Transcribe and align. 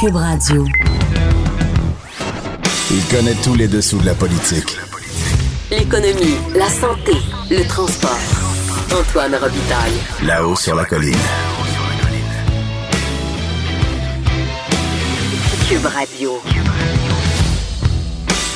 Cube 0.00 0.14
Radio. 0.14 0.64
Il 2.92 3.04
connaît 3.10 3.34
tous 3.42 3.56
les 3.56 3.66
dessous 3.66 3.98
de 3.98 4.06
la 4.06 4.14
politique. 4.14 4.76
L'économie, 5.72 6.36
la 6.54 6.68
santé, 6.68 7.12
le 7.50 7.66
transport. 7.66 8.16
Antoine 8.92 9.34
Robitaille. 9.34 9.98
Là-haut 10.24 10.54
sur 10.54 10.76
la 10.76 10.84
colline. 10.84 11.16
Cube 15.68 15.86
Radio. 15.86 16.32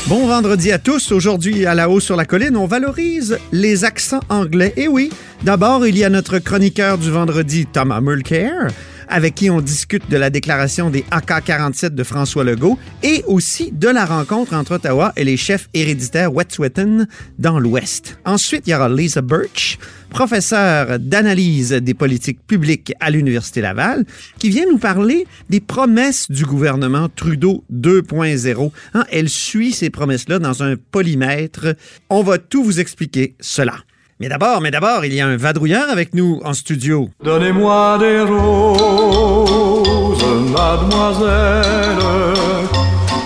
Bon 0.07 0.27
vendredi 0.29 0.71
à 0.71 0.79
tous. 0.79 1.11
Aujourd'hui, 1.11 1.67
à 1.67 1.75
la 1.75 1.89
haut 1.89 1.99
sur 1.99 2.15
la 2.15 2.25
colline, 2.25 2.57
on 2.57 2.67
valorise 2.67 3.39
les 3.51 3.85
accents 3.85 4.21
anglais. 4.29 4.75
Et 4.77 4.87
oui, 4.87 5.11
d'abord, 5.43 5.87
il 5.87 5.99
y 5.99 6.05
a 6.05 6.09
notre 6.09 6.39
chroniqueur 6.39 6.99
du 6.99 7.11
vendredi, 7.11 7.67
Thomas 7.67 8.01
Mulcair, 8.01 8.69
avec 9.13 9.35
qui 9.35 9.51
on 9.51 9.61
discute 9.61 10.11
de 10.11 10.17
la 10.17 10.31
déclaration 10.31 10.89
des 10.89 11.05
AK-47 11.11 11.91
de 11.91 12.03
François 12.03 12.45
Legault 12.45 12.79
et 13.03 13.23
aussi 13.27 13.71
de 13.71 13.89
la 13.89 14.07
rencontre 14.07 14.55
entre 14.55 14.77
Ottawa 14.77 15.13
et 15.17 15.25
les 15.25 15.37
chefs 15.37 15.69
héréditaires 15.75 16.33
Wet'suwet'en 16.33 17.05
dans 17.39 17.59
l'Ouest. 17.59 18.19
Ensuite, 18.25 18.67
il 18.67 18.71
y 18.71 18.75
aura 18.75 18.89
Lisa 18.89 19.21
Birch, 19.21 19.79
professeure 20.09 20.99
d'analyse 20.99 21.73
des 21.73 21.93
politiques 21.93 22.41
publiques 22.47 22.95
à 23.01 23.11
l'Université 23.11 23.61
Laval, 23.61 24.07
qui 24.39 24.49
vient 24.49 24.65
nous 24.65 24.79
parler 24.79 25.27
des 25.51 25.61
promesses 25.61 26.31
du 26.31 26.47
gouvernement 26.47 27.11
Trudeau 27.15 27.65
2.0. 27.71 28.71
Hein, 28.95 29.05
elle 29.13 29.29
suit 29.29 29.73
ces 29.73 29.91
promesses-là 29.91 30.39
dans 30.39 30.63
un 30.63 30.77
polymètre. 30.77 31.77
On 32.09 32.23
va 32.23 32.39
tout 32.39 32.65
vous 32.65 32.81
expliquer 32.81 33.37
cela. 33.41 33.75
Mais 34.23 34.29
d'abord, 34.29 34.61
mais 34.61 34.71
d'abord, 34.71 35.05
il 35.05 35.13
y 35.13 35.21
a 35.21 35.27
un 35.27 35.37
vadrouilleur 35.37 35.91
avec 35.91 36.15
nous 36.15 36.41
en 36.45 36.53
studio. 36.53 37.11
Donnez-moi 37.25 37.99
des 37.99 38.21
roses, 38.21 40.25
mademoiselle, 40.57 41.99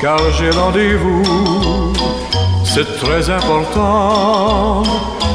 car 0.00 0.18
j'ai 0.38 0.48
rendez-vous. 0.48 1.92
C'est 2.64 2.96
très 2.98 3.28
important. 3.28 4.84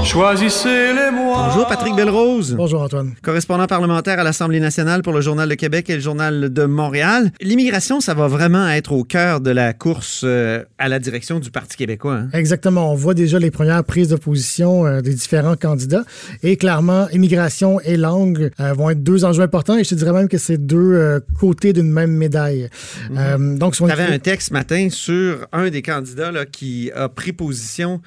Choisissez 0.04 0.94
les 0.94 1.12
mois. 1.12 1.48
Bonjour 1.50 1.68
Patrick 1.68 1.96
Belrose. 1.96 2.56
Bonjour 2.58 2.82
Antoine. 2.82 3.14
Correspondant 3.22 3.68
parlementaire 3.68 4.20
à 4.20 4.24
l'Assemblée 4.24 4.60
nationale 4.60 5.04
pour 5.04 5.14
le 5.14 5.22
Journal 5.22 5.48
de 5.48 5.54
Québec 5.54 5.90
et 5.90 5.94
le 5.96 6.00
Journal 6.02 6.52
de 6.52 6.66
Montréal. 6.66 7.32
L'immigration, 7.40 8.02
ça 8.02 8.14
va 8.14 8.28
vraiment 8.28 8.68
être 8.70 8.92
au 8.94 9.04
cœur 9.04 9.42
de 9.42 9.52
la 9.52 9.74
course 9.74 10.22
euh, 10.26 10.64
à 10.80 10.90
la 10.90 11.00
direction 11.00 11.40
du 11.40 11.52
Parti 11.52 11.78
québécois. 11.78 12.16
hein? 12.16 12.30
Exactement. 12.34 12.92
On 12.92 12.96
voit 12.96 13.14
déjà 13.14 13.38
les 13.40 13.52
premières 13.52 13.84
prises 13.84 14.10
de 14.10 14.16
position 14.16 14.86
euh, 14.86 15.02
des 15.02 15.14
différents 15.14 15.56
candidats. 15.56 16.04
Et 16.44 16.58
clairement, 16.58 17.08
immigration 17.10 17.80
et 17.82 17.96
langue 17.96 18.50
euh, 18.60 18.74
vont 18.74 18.90
être 18.90 19.04
deux 19.04 19.24
enjeux 19.24 19.44
importants. 19.44 19.78
Et 19.78 19.84
je 19.84 19.90
te 19.92 19.96
dirais 19.96 20.14
même 20.14 20.28
que 20.28 20.38
c'est 20.40 20.58
deux 20.58 20.78
euh, 20.94 21.20
côtés 21.40 21.74
d'une 21.74 21.92
même 21.92 22.12
médaille. 22.12 22.70
Euh, 23.16 23.56
donc, 23.56 23.76
si 23.76 23.82
on 23.84 23.86
Tu 23.86 23.94
avais 23.94 24.04
écrit- 24.04 24.16
un 24.16 24.20
texte 24.20 24.50
ce 24.50 24.54
matin 24.54 24.88
sur 24.90 25.48
un 25.54 25.70
des 25.70 25.82
candidats 25.84 26.32
là, 26.32 26.46
qui 26.46 26.92
a 26.96 27.08
pris 27.08 27.32
position, 27.34 28.02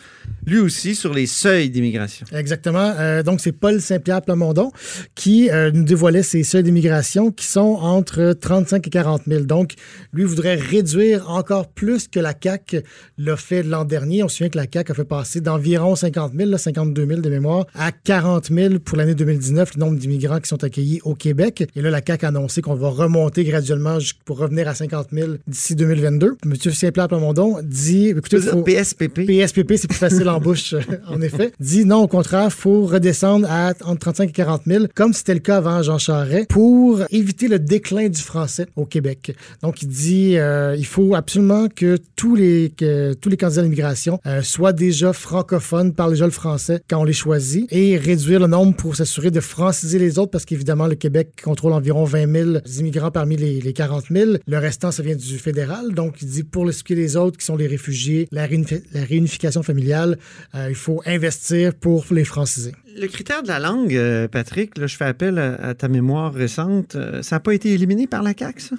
lui 0.47 0.59
aussi, 0.59 0.95
sur 0.95 1.13
les 1.15 1.27
seuils 1.27 1.71
d'immigration. 1.71 2.27
Exactement. 2.33 2.93
Euh, 2.99 3.23
donc, 3.23 3.41
c'est 3.41 3.53
Paul 3.53 3.81
Saint-Pierre 3.81 4.23
Plamondon 4.23 4.71
qui 5.15 5.51
euh, 5.51 5.71
nous 5.73 5.85
dévoilait 5.85 6.23
ces 6.23 6.43
seuils 6.43 6.63
d'immigration 6.63 7.31
qui 7.31 7.47
sont 7.47 7.79
entre 7.81 8.33
35 8.39 8.87
et 8.87 8.91
40 8.91 9.23
000. 9.27 9.45
Donc, 9.45 9.73
lui 10.13 10.25
voudrait 10.25 10.55
réduire 10.57 11.31
encore 11.31 11.69
plus 11.69 12.09
que 12.09 12.21
la 12.21 12.35
CAQ 12.41 12.83
l'a 13.19 13.37
fait 13.37 13.63
l'an 13.63 13.85
dernier. 13.85 14.23
On 14.23 14.29
se 14.29 14.37
souvient 14.37 14.51
que 14.51 14.59
la 14.59 14.67
CAQ 14.73 14.93
a 14.93 14.95
fait 14.95 15.05
passer 15.05 15.41
d'environ 15.41 15.97
50 15.97 16.33
000, 16.37 16.51
là, 16.51 16.59
52 16.59 17.07
000 17.07 17.21
de 17.21 17.31
mémoire, 17.31 17.67
à 17.75 17.93
40 17.93 18.51
000 18.53 18.79
pour 18.81 18.97
l'année 18.99 19.15
2019, 19.15 19.75
le 19.77 19.81
nombre 19.81 19.99
d'immigrants 19.99 20.41
qui 20.41 20.49
sont 20.49 20.63
accueillis 20.65 21.01
au 21.05 21.15
Québec. 21.15 21.65
Et 21.75 21.81
là, 21.83 21.91
la 21.91 22.01
CAQ 22.07 22.25
a 22.27 22.29
annoncé 22.29 22.61
qu'on 22.63 22.75
va 22.75 22.89
remonter 22.89 23.45
graduellement 23.45 23.99
pour 24.25 24.39
revenir 24.39 24.69
à 24.69 24.75
50 24.75 25.09
000 25.13 25.33
d'ici 25.47 25.75
2022. 25.75 26.37
Monsieur 26.45 26.71
Saint-Pierre 26.71 27.09
Plamondon 27.09 27.59
dit, 27.63 28.09
écoutez, 28.09 28.39
faut- 28.41 28.63
PSPP? 28.63 29.27
PSPP, 29.27 29.75
c'est 29.77 29.89
plus 29.89 29.97
facile 29.99 30.29
en 30.35 30.41
bouche, 30.41 30.75
euh, 30.75 30.81
en 31.09 31.21
effet. 31.21 31.53
Dit 31.61 31.85
non, 31.85 32.03
au 32.03 32.09
contraire, 32.09 32.53
faut 32.53 32.85
redescendre 32.87 33.47
à 33.51 33.73
entre 33.85 33.99
35 34.01 34.29
et 34.29 34.33
40 34.33 34.63
000, 34.67 34.85
comme 34.95 35.13
c'était 35.13 35.35
le 35.35 35.41
cas 35.41 35.57
avant 35.59 35.83
Jean 35.83 35.99
Charest, 35.99 36.49
pour 36.49 37.01
éviter 37.11 37.49
le 37.49 37.59
déclin 37.59 38.09
du 38.09 38.21
français 38.21 38.67
au 38.77 38.85
Québec. 38.87 39.35
Donc, 39.63 39.83
il 39.83 39.89
dit 39.89 40.37
euh, 40.37 40.75
il 40.77 40.87
faut 40.87 41.15
absolument 41.15 41.69
que 41.69 41.97
tous 42.17 42.35
les, 42.37 42.73
que 42.77 43.13
tous 43.15 43.29
les 43.29 43.37
candidats 43.37 43.61
à 43.61 43.65
l'immigration 43.65 44.19
euh, 44.27 44.43
soient 44.43 44.73
déjà 44.73 45.13
francophones, 45.13 45.93
parlent 45.95 46.13
déjà 46.13 46.25
le 46.27 46.31
français 46.31 46.81
quand 46.89 47.01
on 47.01 47.05
les 47.05 47.13
choisit, 47.13 47.67
et 47.73 47.97
réduire 47.97 48.41
le 48.41 48.47
nombre 48.47 48.75
pour 48.77 48.97
s'assurer 48.97 49.31
de 49.31 49.41
franciser 49.41 49.99
les 49.99 50.19
autres, 50.19 50.31
parce 50.31 50.45
qu'évidemment, 50.45 50.87
le 50.87 50.95
Québec 50.95 51.41
contrôle 51.43 51.73
environ 51.73 52.05
20 52.05 52.33
000 52.33 52.51
immigrants 52.79 53.11
parmi 53.11 53.37
les, 53.37 53.61
les 53.61 53.73
40 53.73 54.05
000. 54.11 54.33
Le 54.47 54.59
restant, 54.59 54.91
ça 54.91 55.03
vient 55.03 55.17
du 55.17 55.39
fédéral. 55.39 55.93
Donc, 55.95 56.21
il 56.23 56.29
dit 56.29 56.43
pour 56.45 56.69
est 56.69 56.95
des 56.95 57.17
autres, 57.17 57.39
qui 57.39 57.45
sont 57.45 57.57
les 57.57 57.67
réfugiés, 57.67 58.29
la, 58.31 58.47
réunifi- 58.47 58.83
la 58.93 59.05
réunification 59.05 59.63
familiale, 59.63 60.19
il 60.55 60.75
faut 60.75 61.03
investir 61.07 61.75
pour 61.75 62.05
les 62.11 62.25
franciser. 62.25 62.75
Le 62.97 63.09
critère 63.09 63.43
de 63.43 63.49
la 63.49 63.59
langue, 63.59 63.95
euh, 63.97 64.29
Patrick, 64.29 64.79
là, 64.79 64.87
je 64.87 64.97
fais 64.97 65.05
appel 65.05 65.39
à, 65.39 65.55
à 65.55 65.75
ta 65.75 65.89
mémoire 65.89 66.33
récente, 66.33 66.95
euh, 66.95 67.23
ça 67.23 67.37
n'a 67.37 67.41
pas 67.41 67.53
été 67.53 67.73
éliminé 67.73 68.07
par 68.07 68.23
la 68.23 68.35
CAQ, 68.39 68.61
ça? 68.61 68.77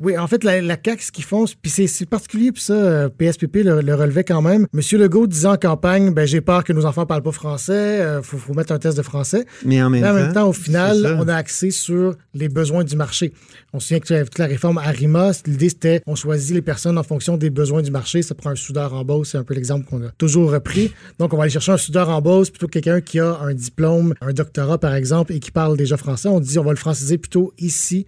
Oui, 0.00 0.16
en 0.16 0.26
fait, 0.28 0.44
la, 0.44 0.60
la 0.60 0.76
CAQ, 0.82 1.02
ce 1.02 1.10
qu'ils 1.10 1.24
font, 1.24 1.46
puis 1.60 1.70
c'est 1.70 2.06
particulier, 2.06 2.52
puis 2.52 2.62
ça, 2.62 2.74
euh, 2.74 3.08
PSPP 3.08 3.64
le, 3.64 3.80
le 3.80 3.94
relevait 3.94 4.22
quand 4.22 4.40
même. 4.40 4.66
Monsieur 4.72 4.98
Legault 4.98 5.26
disait 5.26 5.48
en 5.48 5.56
campagne, 5.56 6.14
ben 6.14 6.26
j'ai 6.26 6.40
peur 6.40 6.62
que 6.62 6.72
nos 6.72 6.84
enfants 6.86 7.06
parlent 7.06 7.24
pas 7.24 7.32
français, 7.32 7.72
euh, 7.72 8.22
faut, 8.22 8.38
faut 8.38 8.54
mettre 8.54 8.72
un 8.72 8.78
test 8.78 8.96
de 8.96 9.02
français. 9.02 9.46
Mais 9.64 9.82
en 9.82 9.90
même, 9.90 10.02
Mais 10.02 10.08
en 10.08 10.12
temps, 10.12 10.18
même 10.20 10.32
temps, 10.32 10.48
au 10.48 10.52
final, 10.52 11.16
on 11.18 11.26
a 11.26 11.34
axé 11.34 11.72
sur 11.72 12.14
les 12.34 12.48
besoins 12.48 12.84
du 12.84 12.94
marché. 12.94 13.32
On 13.72 13.80
se 13.80 13.88
souvient 13.88 14.00
que 14.00 14.24
toute 14.24 14.38
la 14.38 14.46
réforme 14.46 14.78
Arima, 14.78 15.32
l'idée 15.44 15.70
c'était 15.70 16.02
on 16.06 16.14
choisit 16.14 16.54
les 16.54 16.62
personnes 16.62 16.98
en 16.98 17.02
fonction 17.02 17.36
des 17.36 17.50
besoins 17.50 17.82
du 17.82 17.90
marché. 17.90 18.22
Ça 18.22 18.36
prend 18.36 18.50
un 18.50 18.54
soudeur 18.54 18.94
en 18.94 19.04
Beauce, 19.04 19.30
c'est 19.32 19.38
un 19.38 19.44
peu 19.44 19.54
l'exemple 19.54 19.86
qu'on 19.86 20.02
a 20.04 20.10
toujours 20.18 20.52
repris. 20.52 20.92
Donc, 21.18 21.34
on 21.34 21.36
va 21.36 21.42
aller 21.44 21.52
chercher 21.52 21.72
un 21.72 21.76
soudeur 21.76 22.08
en 22.10 22.20
Beauce 22.20 22.50
plutôt 22.50 22.68
que 22.68 22.78
quelqu'un 22.78 23.00
qui 23.00 23.18
a 23.18 23.38
un 23.40 23.55
diplôme, 23.56 24.14
un 24.20 24.32
doctorat 24.32 24.78
par 24.78 24.94
exemple, 24.94 25.32
et 25.32 25.40
qui 25.40 25.50
parle 25.50 25.76
déjà 25.76 25.96
français. 25.96 26.28
On 26.28 26.40
dit 26.40 26.58
on 26.58 26.64
va 26.64 26.70
le 26.70 26.76
franciser 26.76 27.18
plutôt 27.18 27.52
ici 27.58 28.06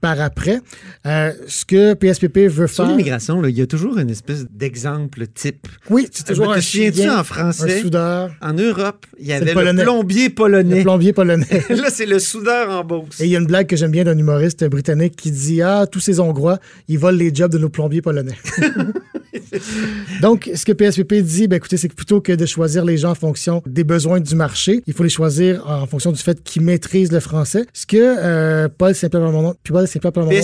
par 0.00 0.20
après. 0.20 0.60
Euh, 1.06 1.32
ce 1.46 1.64
que 1.64 1.94
PSPP 1.94 2.48
veut 2.48 2.66
Sur 2.66 2.84
faire. 2.84 2.86
l'immigration, 2.86 3.40
là, 3.40 3.48
il 3.48 3.58
y 3.58 3.62
a 3.62 3.66
toujours 3.66 3.98
une 3.98 4.10
espèce 4.10 4.46
d'exemple 4.50 5.26
type. 5.26 5.66
Oui, 5.90 6.08
c'est 6.12 6.26
toujours 6.26 6.52
te 6.52 6.58
un 6.58 6.60
chien, 6.60 7.18
en 7.18 7.24
français? 7.24 7.78
un 7.78 7.82
soudeur, 7.82 8.30
En 8.40 8.52
Europe, 8.52 9.06
il 9.18 9.26
y 9.26 9.32
avait 9.32 9.52
le 9.54 9.72
le, 9.72 9.82
plombier 9.82 10.30
polonais. 10.30 10.76
le 10.76 10.82
plombier 10.82 11.12
polonais. 11.12 11.46
Là, 11.70 11.90
c'est 11.90 12.06
le 12.06 12.18
soudeur 12.18 12.70
en 12.70 12.84
Beauce. 12.84 13.20
Et 13.20 13.24
il 13.24 13.30
y 13.30 13.36
a 13.36 13.38
une 13.38 13.46
blague 13.46 13.66
que 13.66 13.76
j'aime 13.76 13.90
bien 13.90 14.04
d'un 14.04 14.16
humoriste 14.16 14.64
britannique 14.68 15.16
qui 15.16 15.30
dit 15.30 15.62
Ah, 15.62 15.86
tous 15.90 16.00
ces 16.00 16.20
Hongrois, 16.20 16.58
ils 16.86 16.98
volent 16.98 17.18
les 17.18 17.34
jobs 17.34 17.50
de 17.50 17.58
nos 17.58 17.68
plombiers 17.68 18.02
polonais. 18.02 18.38
Donc, 20.22 20.50
ce 20.54 20.64
que 20.64 20.72
PSPP 20.72 21.14
dit, 21.14 21.48
ben, 21.48 21.56
écoutez, 21.56 21.76
c'est 21.76 21.88
que 21.88 21.94
plutôt 21.94 22.20
que 22.20 22.32
de 22.32 22.46
choisir 22.46 22.84
les 22.84 22.96
gens 22.96 23.10
en 23.10 23.14
fonction 23.14 23.62
des 23.66 23.84
besoins 23.84 24.20
du 24.20 24.34
marché, 24.34 24.82
il 24.86 24.92
faut 24.92 25.02
les 25.02 25.08
choisir 25.08 25.64
en 25.66 25.86
fonction 25.86 26.12
du 26.12 26.20
fait 26.20 26.42
qu'ils 26.42 26.62
maîtrisent 26.62 27.12
le 27.12 27.20
français. 27.20 27.66
Ce 27.72 27.86
que 27.86 27.96
euh, 27.98 28.68
Paul 28.68 28.94
Saint-Pierre-Plamondon 28.94 29.54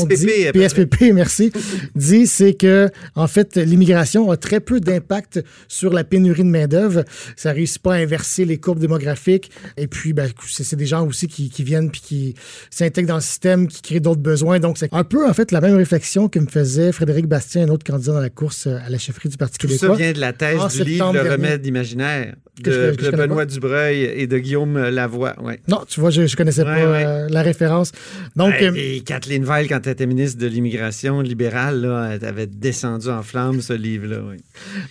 dit. 0.07 0.27
PSPP, 0.53 1.13
merci, 1.13 1.53
dit, 1.95 2.27
c'est 2.27 2.55
que, 2.55 2.89
en 3.15 3.27
fait, 3.27 3.57
l'immigration 3.57 4.31
a 4.31 4.37
très 4.37 4.61
peu 4.61 4.81
d'impact 4.81 5.43
sur 5.69 5.93
la 5.93 6.05
pénurie 6.05 6.45
de 6.45 6.49
main-d'œuvre. 6.49 7.05
Ça 7.37 7.53
réussit 7.53 7.83
pas 7.83 7.95
à 7.95 7.99
inverser 7.99 8.45
les 8.45 8.59
courbes 8.59 8.79
démographiques. 8.79 9.51
Et 9.77 9.87
puis, 9.87 10.13
ben, 10.13 10.29
c'est 10.47 10.77
des 10.77 10.87
gens 10.87 11.07
aussi 11.07 11.27
qui, 11.29 11.51
qui 11.51 11.63
viennent 11.65 11.91
puis 11.91 12.01
qui 12.01 12.35
s'intègrent 12.71 13.09
dans 13.09 13.15
le 13.17 13.21
système, 13.21 13.67
qui 13.67 13.83
créent 13.83 14.01
d'autres 14.01 14.21
besoins. 14.21 14.61
Donc, 14.61 14.79
c'est 14.79 14.93
un 14.93 15.05
peu, 15.05 15.29
en 15.29 15.33
fait, 15.33 15.53
la 15.53 15.61
même 15.61 15.77
réflexion 15.77 16.29
que 16.29 16.39
me 16.39 16.49
faisait 16.49 16.93
Frédéric 16.93 17.27
Bastien, 17.27 17.67
un 17.67 17.69
autre 17.69 17.85
candidat 17.85 18.13
dans 18.13 18.21
la 18.21 18.31
course 18.31 18.69
à 18.85 18.91
la 18.91 18.99
chefferie 18.99 19.29
du 19.29 19.37
Parti 19.37 19.59
Tout 19.59 19.69
ça 19.69 19.75
québécois. 19.77 19.97
vient 19.97 20.13
de 20.13 20.21
la 20.21 20.33
thèse 20.33 20.59
En 20.61 20.69
du 20.69 20.85
livre 20.85 21.07
Le 21.09 21.13
dernier. 21.15 21.31
remède 21.31 21.67
imaginaire 21.67 22.35
je- 22.65 22.71
de, 22.71 22.97
je 23.01 23.11
Benoît 23.11 23.39
pas. 23.39 23.47
Dubreuil 23.47 24.03
et 24.05 24.27
de 24.27 24.39
Guillaume 24.39 24.79
Lavoie. 24.89 25.35
Ouais. 25.43 25.61
Non, 25.69 25.81
tu 25.89 25.99
vois, 26.01 26.11
je, 26.11 26.27
je 26.27 26.37
connaissais 26.37 26.63
Ouais, 26.63 26.75
pas 26.85 26.91
ouais. 26.91 27.05
euh, 27.05 27.27
la 27.29 27.43
référence. 27.43 27.91
Donc, 28.37 28.51
Ouais, 28.53 28.69
euh, 28.71 28.73
et 28.77 29.01
Kathleen 29.01 29.45
Veil, 29.45 29.67
quand 29.67 29.81
elle 29.87 29.93
était 29.93 30.07
ministre 30.07 30.39
de 30.41 30.47
l'immigration 30.47 31.21
libérale, 31.21 31.81
là, 31.81 32.11
elle 32.15 32.25
avait 32.25 32.47
descendu 32.47 33.09
en 33.09 33.23
flammes 33.23 33.61
ce 33.61 33.73
livre-là. 33.73 34.19
oui. 34.31 34.37